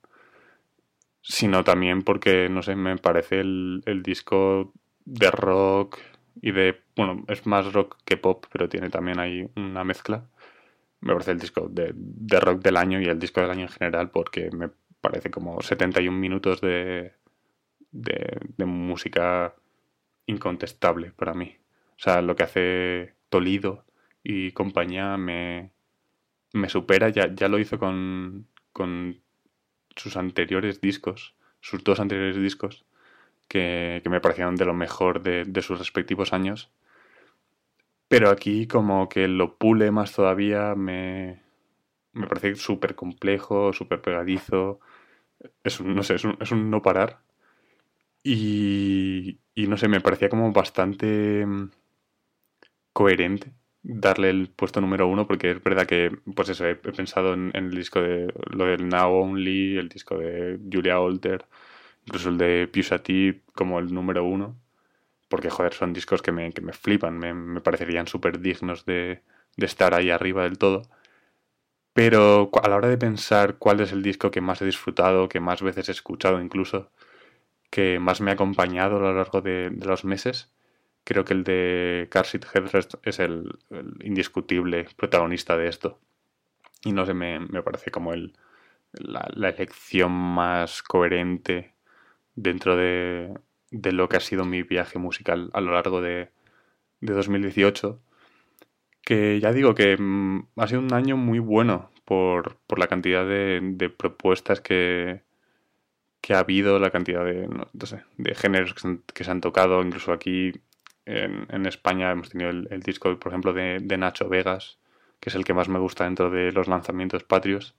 sino 1.22 1.64
también 1.64 2.04
porque, 2.04 2.50
no 2.50 2.62
sé, 2.64 2.76
me 2.76 2.98
parece 2.98 3.40
el, 3.40 3.84
el 3.86 4.04
disco 4.04 4.74
de 5.06 5.32
rock 5.32 6.00
y 6.42 6.52
de, 6.52 6.82
bueno, 6.96 7.24
es 7.28 7.46
más 7.46 7.72
rock 7.74 7.98
que 8.06 8.18
pop, 8.18 8.46
pero 8.52 8.70
tiene 8.70 8.90
también 8.90 9.20
ahí 9.20 9.50
una 9.56 9.84
mezcla. 9.84 10.26
Me 11.02 11.14
parece 11.14 11.32
el 11.32 11.40
disco 11.40 11.68
de, 11.70 11.92
de 11.96 12.40
rock 12.40 12.62
del 12.62 12.78
año 12.78 13.00
y 13.02 13.06
el 13.06 13.20
disco 13.20 13.42
del 13.42 13.52
año 13.52 13.64
en 13.64 13.70
general 13.70 14.10
porque 14.12 14.50
me 14.52 14.70
parece 15.02 15.30
como 15.32 15.62
71 15.62 16.18
minutos 16.18 16.62
de, 16.62 17.14
de, 17.92 18.40
de 18.58 18.66
música 18.66 19.54
incontestable 20.26 21.12
para 21.12 21.34
mí. 21.34 21.58
O 21.92 22.00
sea, 22.00 22.22
lo 22.22 22.36
que 22.36 22.44
hace 22.44 23.14
Tolido 23.30 23.87
y 24.30 24.52
compañía 24.52 25.16
me, 25.16 25.72
me 26.54 26.68
supera, 26.68 27.08
ya, 27.08 27.34
ya 27.34 27.48
lo 27.48 27.60
hizo 27.60 27.80
con, 27.80 28.48
con 28.74 29.22
sus 29.96 30.18
anteriores 30.18 30.82
discos, 30.82 31.36
sus 31.62 31.82
dos 31.86 32.02
anteriores 32.02 32.36
discos, 32.36 32.86
que, 33.48 34.02
que 34.04 34.10
me 34.10 34.20
parecieron 34.20 34.58
de 34.58 34.66
lo 34.66 34.74
mejor 34.74 35.24
de, 35.24 35.46
de, 35.46 35.62
sus 35.62 35.80
respectivos 35.80 36.34
años. 36.34 36.70
Pero 38.10 38.30
aquí 38.30 38.68
como 38.68 39.08
que 39.08 39.30
lo 39.30 39.58
pule 39.58 39.92
más 39.92 40.12
todavía, 40.14 40.76
me, 40.76 41.42
me 42.12 42.28
parece 42.28 42.56
súper 42.56 42.96
complejo, 42.96 43.72
súper 43.72 44.02
pegadizo. 44.02 44.82
Es 45.64 45.80
un, 45.80 45.96
no 45.96 46.04
sé, 46.04 46.16
es 46.16 46.26
es 46.42 46.52
un 46.52 46.70
no 46.70 46.82
parar. 46.82 47.22
Y, 48.24 49.40
y, 49.56 49.68
no 49.68 49.78
sé, 49.78 49.88
me 49.88 50.02
parecía 50.02 50.30
como 50.30 50.52
bastante 50.52 51.46
mm, 51.46 51.72
coherente 52.94 53.54
darle 53.88 54.30
el 54.30 54.50
pueto 54.50 54.82
número 54.82 55.08
uno 55.08 55.28
porque 55.28 55.52
es 55.52 55.64
verdad 55.64 55.88
que 55.88 56.12
pues 56.36 56.50
eso 56.50 56.66
he, 56.66 56.76
pensado 56.76 57.34
en, 57.34 57.52
el 57.54 57.72
disco 57.72 58.02
de 58.02 58.34
lo 58.52 58.66
del 58.66 58.90
Now 58.90 59.14
Only 59.14 59.78
el 59.78 59.88
disco 59.88 60.18
de 60.18 60.60
Julia 60.72 60.98
Alter 60.98 61.46
incluso 62.06 62.30
el 62.30 62.38
de 62.38 62.68
Pusha 62.68 63.00
T 63.00 63.42
como 63.54 63.80
el 63.80 63.94
número 63.94 64.26
uno 64.26 64.58
porque 65.30 65.50
joder 65.50 65.74
son 65.74 65.94
discos 65.94 66.22
que 66.22 66.34
me, 66.34 66.52
que 66.52 66.62
me 66.62 66.74
flipan 66.74 67.18
me, 67.18 67.34
me 67.34 67.62
parecerían 67.62 68.08
súper 68.08 68.40
dignos 68.40 68.86
de, 68.86 69.22
de 69.58 69.66
estar 69.66 69.94
ahí 69.94 70.10
arriba 70.10 70.44
del 70.44 70.58
todo. 70.58 70.84
Pero 71.94 72.52
a 72.64 72.70
la 72.70 72.76
hora 72.76 72.90
de 72.90 72.98
pensar 72.98 73.58
cuál 73.58 73.82
es 73.82 73.92
el 73.92 74.04
disco 74.04 74.32
que 74.32 74.40
más 74.42 74.62
he 74.62 74.66
disfrutado 74.66 75.28
que 75.28 75.40
más 75.40 75.62
veces 75.62 75.90
he 75.90 75.92
escuchado 75.92 76.42
incluso 76.42 76.92
que 77.72 78.00
más 78.00 78.22
me 78.22 78.32
ha 78.32 78.36
acompañado 78.36 78.98
a 78.98 79.00
lo 79.00 79.14
largo 79.14 79.42
de 79.42 79.72
los 79.72 80.06
meses 80.06 80.52
creo 81.08 81.24
que 81.24 81.34
el 81.34 81.46
de 81.46 82.08
Car 82.12 82.26
Seat 82.26 82.46
Headrest 82.54 82.96
es 83.04 83.20
el, 83.20 83.58
indiscutible 84.04 84.88
protagonista 84.98 85.56
de 85.56 85.70
esto. 85.70 86.00
Y 86.84 86.92
no 86.92 87.06
sé, 87.06 87.14
me, 87.14 87.40
me 87.40 87.64
parece 87.64 87.92
como 87.92 88.12
el, 88.12 88.34
la, 88.92 89.26
elección 89.32 90.12
más 90.12 90.84
coherente 90.84 91.72
dentro 92.36 92.76
de, 92.76 93.34
de, 93.72 93.94
lo 93.94 94.10
que 94.10 94.18
ha 94.18 94.20
sido 94.20 94.44
mi 94.44 94.64
viaje 94.64 95.00
musical 95.00 95.50
a 95.54 95.62
lo 95.62 95.72
largo 95.72 96.02
de, 96.02 96.30
de 97.00 97.14
2018. 97.14 98.02
Que 99.02 99.40
ya 99.40 99.54
digo 99.54 99.76
que 99.76 99.96
mm, 99.98 100.48
ha 100.58 100.68
sido 100.68 100.82
un 100.82 100.94
año 100.94 101.16
muy 101.16 101.40
bueno 101.40 101.90
por, 102.04 102.58
por 102.68 102.80
la 102.80 102.88
cantidad 102.88 103.26
de, 103.26 103.90
propuestas 103.98 104.60
que, 104.60 105.22
que 106.20 106.34
ha 106.34 106.40
habido, 106.40 106.80
la 106.80 106.92
cantidad 106.92 107.24
de, 107.24 107.48
no, 107.48 107.86
sé, 107.86 108.04
de 108.18 108.36
géneros 108.36 108.76
que 109.14 109.24
se 109.24 109.32
han 109.32 109.40
tocado, 109.40 109.82
incluso 109.82 110.12
aquí 110.12 110.52
en, 111.08 111.66
España 111.66 112.12
hemos 112.12 112.30
tenido 112.30 112.50
el, 112.50 112.82
disco, 112.82 113.18
por 113.18 113.32
ejemplo, 113.32 113.54
de, 113.54 113.80
Nacho 113.98 114.28
Vegas, 114.28 114.78
que 115.20 115.30
es 115.30 115.36
el 115.36 115.46
que 115.46 115.54
más 115.54 115.70
me 115.70 115.80
gusta 115.80 116.04
dentro 116.04 116.30
de 116.30 116.52
los 116.52 116.68
lanzamientos 116.68 117.24
patrios. 117.24 117.76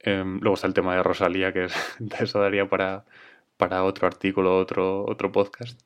Eh, 0.00 0.24
luego 0.24 0.54
está 0.54 0.66
el 0.66 0.74
tema 0.74 0.96
de 0.96 1.02
Rosalía, 1.04 1.52
que 1.52 1.64
es, 1.64 1.74
eso 2.20 2.40
daría 2.40 2.68
para, 2.68 3.04
para 3.56 3.84
otro 3.84 4.08
artículo, 4.08 4.58
otro, 4.58 5.04
otro 5.06 5.30
podcast. 5.30 5.80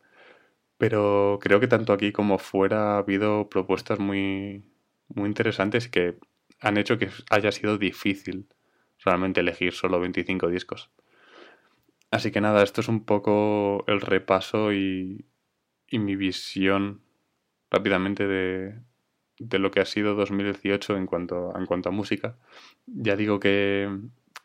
Pero 0.79 1.39
creo 1.43 1.61
que 1.61 1.69
tanto 1.69 1.93
aquí 1.93 2.13
como 2.13 2.39
fuera 2.39 2.95
ha 2.95 2.99
habido 2.99 3.49
propuestas 3.51 3.99
muy, 3.99 4.65
muy 5.09 5.29
interesantes 5.29 5.89
que 5.89 6.17
han 6.61 6.79
hecho 6.79 6.99
que 6.99 7.11
haya 7.31 7.53
sido 7.53 7.77
difícil 7.79 8.49
realmente 9.05 9.41
elegir 9.41 9.75
solo 9.75 10.01
25 10.01 10.49
discos. 10.49 10.91
Así 12.11 12.31
que 12.31 12.41
nada, 12.41 12.63
esto 12.63 12.81
es 12.81 12.89
un 12.89 13.05
poco 13.05 13.85
el 13.89 14.01
repaso 14.01 14.73
y, 14.73 15.27
y 15.89 15.99
mi 15.99 16.17
visión 16.17 17.01
rápidamente 17.71 18.27
de, 18.27 18.75
de, 19.39 19.59
lo 19.59 19.71
que 19.71 19.81
ha 19.81 19.85
sido 19.85 20.15
2018 20.15 20.97
en 20.97 21.07
cuanto, 21.07 21.57
en 21.57 21.67
cuanto 21.67 21.89
a 21.89 21.93
música. 21.93 22.37
Ya 22.87 23.17
digo 23.17 23.41
que, 23.41 23.89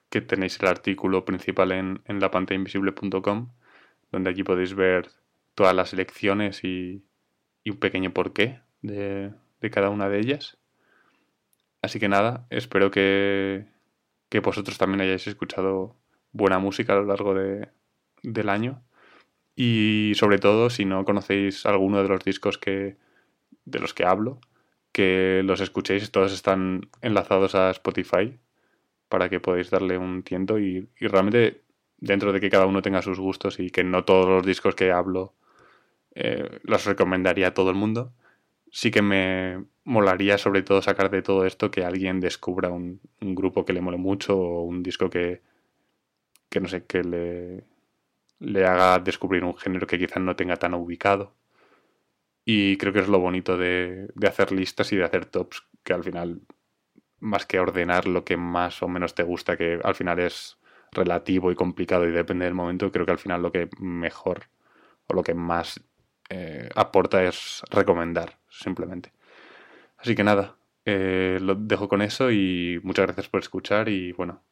que 0.09 0.21
tenéis 0.21 0.59
el 0.59 0.67
artículo 0.67 1.25
principal 1.25 1.71
en, 1.71 2.01
en 2.05 2.19
lapantallainvisible.com, 2.19 3.49
donde 4.11 4.29
allí 4.29 4.43
podéis 4.43 4.75
ver 4.75 5.09
todas 5.55 5.75
las 5.75 5.93
elecciones 5.93 6.63
y, 6.63 7.03
y 7.63 7.71
un 7.71 7.77
pequeño 7.77 8.11
porqué 8.11 8.61
de, 8.81 9.33
de, 9.59 9.69
cada 9.69 9.89
una 9.89 10.09
de 10.09 10.19
ellas. 10.19 10.57
Así 11.81 11.99
que 11.99 12.09
nada, 12.09 12.45
espero 12.49 12.91
que, 12.91 13.65
que 14.29 14.39
vosotros 14.39 14.77
también 14.77 15.01
hayáis 15.01 15.27
escuchado 15.27 15.95
buena 16.31 16.59
música 16.59 16.93
a 16.93 16.97
lo 16.97 17.05
largo 17.05 17.33
de, 17.33 17.69
del 18.23 18.49
año 18.49 18.83
y 19.55 20.13
sobre 20.15 20.39
todo, 20.39 20.69
si 20.69 20.85
no 20.85 21.05
conocéis 21.05 21.65
alguno 21.65 22.01
de 22.01 22.09
los 22.09 22.23
discos 22.23 22.57
que, 22.57 22.97
de 23.65 23.79
los 23.79 23.93
que 23.93 24.05
hablo, 24.05 24.39
que 24.91 25.41
los 25.45 25.61
escuchéis, 25.61 26.11
todos 26.11 26.33
están 26.33 26.89
enlazados 27.01 27.55
a 27.55 27.71
Spotify 27.71 28.37
para 29.09 29.29
que 29.29 29.39
podáis 29.39 29.69
darle 29.69 29.97
un 29.97 30.23
tiento 30.23 30.59
y, 30.59 30.89
y 30.99 31.07
realmente 31.07 31.61
dentro 31.97 32.33
de 32.33 32.39
que 32.39 32.49
cada 32.49 32.65
uno 32.65 32.81
tenga 32.81 33.01
sus 33.01 33.19
gustos 33.19 33.59
y 33.59 33.69
que 33.69 33.83
no 33.83 34.03
todos 34.05 34.27
los 34.27 34.45
discos 34.45 34.75
que 34.75 34.91
hablo 34.91 35.33
eh, 36.15 36.59
los 36.63 36.85
recomendaría 36.85 37.49
a 37.49 37.53
todo 37.53 37.69
el 37.69 37.75
mundo, 37.75 38.13
sí 38.71 38.91
que 38.91 39.01
me 39.01 39.65
molaría 39.83 40.37
sobre 40.37 40.61
todo 40.63 40.81
sacar 40.81 41.09
de 41.09 41.21
todo 41.21 41.45
esto 41.45 41.71
que 41.71 41.85
alguien 41.85 42.19
descubra 42.19 42.69
un, 42.69 43.01
un 43.21 43.35
grupo 43.35 43.65
que 43.65 43.73
le 43.73 43.81
mole 43.81 43.97
mucho 43.97 44.37
o 44.37 44.63
un 44.63 44.83
disco 44.83 45.09
que, 45.09 45.41
que 46.49 46.59
no 46.59 46.67
sé, 46.67 46.85
que 46.85 47.03
le, 47.03 47.63
le 48.41 48.65
haga 48.65 48.99
descubrir 48.99 49.43
un 49.43 49.55
género 49.57 49.87
que 49.87 49.99
quizás 49.99 50.21
no 50.21 50.35
tenga 50.35 50.57
tan 50.57 50.73
ubicado. 50.73 51.33
Y 52.43 52.77
creo 52.77 52.91
que 52.93 52.99
es 52.99 53.07
lo 53.07 53.19
bonito 53.19 53.57
de, 53.57 54.09
de, 54.15 54.27
hacer 54.27 54.51
listas 54.51 54.91
y 54.91 54.97
de 54.97 55.03
hacer 55.05 55.25
tops, 55.25 55.63
que 55.83 55.93
al 55.93 56.03
final, 56.03 56.41
más 57.19 57.45
que 57.45 57.59
ordenar 57.59 58.07
lo 58.07 58.25
que 58.25 58.37
más 58.37 58.81
o 58.83 58.87
menos 58.87 59.15
te 59.15 59.23
gusta, 59.23 59.57
que 59.57 59.79
al 59.83 59.95
final 59.95 60.19
es 60.19 60.57
relativo 60.91 61.51
y 61.51 61.55
complicado 61.55 62.07
y 62.07 62.11
depende 62.11 62.45
del 62.45 62.55
momento, 62.55 62.91
creo 62.91 63.05
que 63.05 63.11
al 63.13 63.19
final 63.19 63.41
lo 63.41 63.51
que 63.51 63.69
mejor 63.79 64.49
o 65.07 65.13
lo 65.13 65.23
que 65.23 65.33
más 65.33 65.81
eh, 66.29 66.69
aporta 66.75 67.23
es 67.23 67.63
recomendar, 67.71 68.39
simplemente. 68.49 69.11
Así 69.97 70.15
que 70.15 70.23
nada, 70.23 70.57
eh, 70.85 71.39
lo 71.41 71.55
dejo 71.55 71.87
con 71.87 72.01
eso 72.01 72.31
y 72.31 72.79
muchas 72.83 73.05
gracias 73.05 73.29
por 73.29 73.41
escuchar 73.41 73.89
y 73.89 74.13
bueno, 74.13 74.43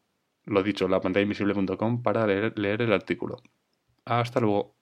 lo 0.46 0.64
dicho, 0.64 0.88
la 0.88 1.02
pantalla 1.02 1.24
invisible.com 1.24 2.04
para 2.04 2.28
leer, 2.28 2.58
leer 2.58 2.82
el 2.84 2.94
artículo. 2.94 3.42
Hasta 4.10 4.40
luego. 4.40 4.76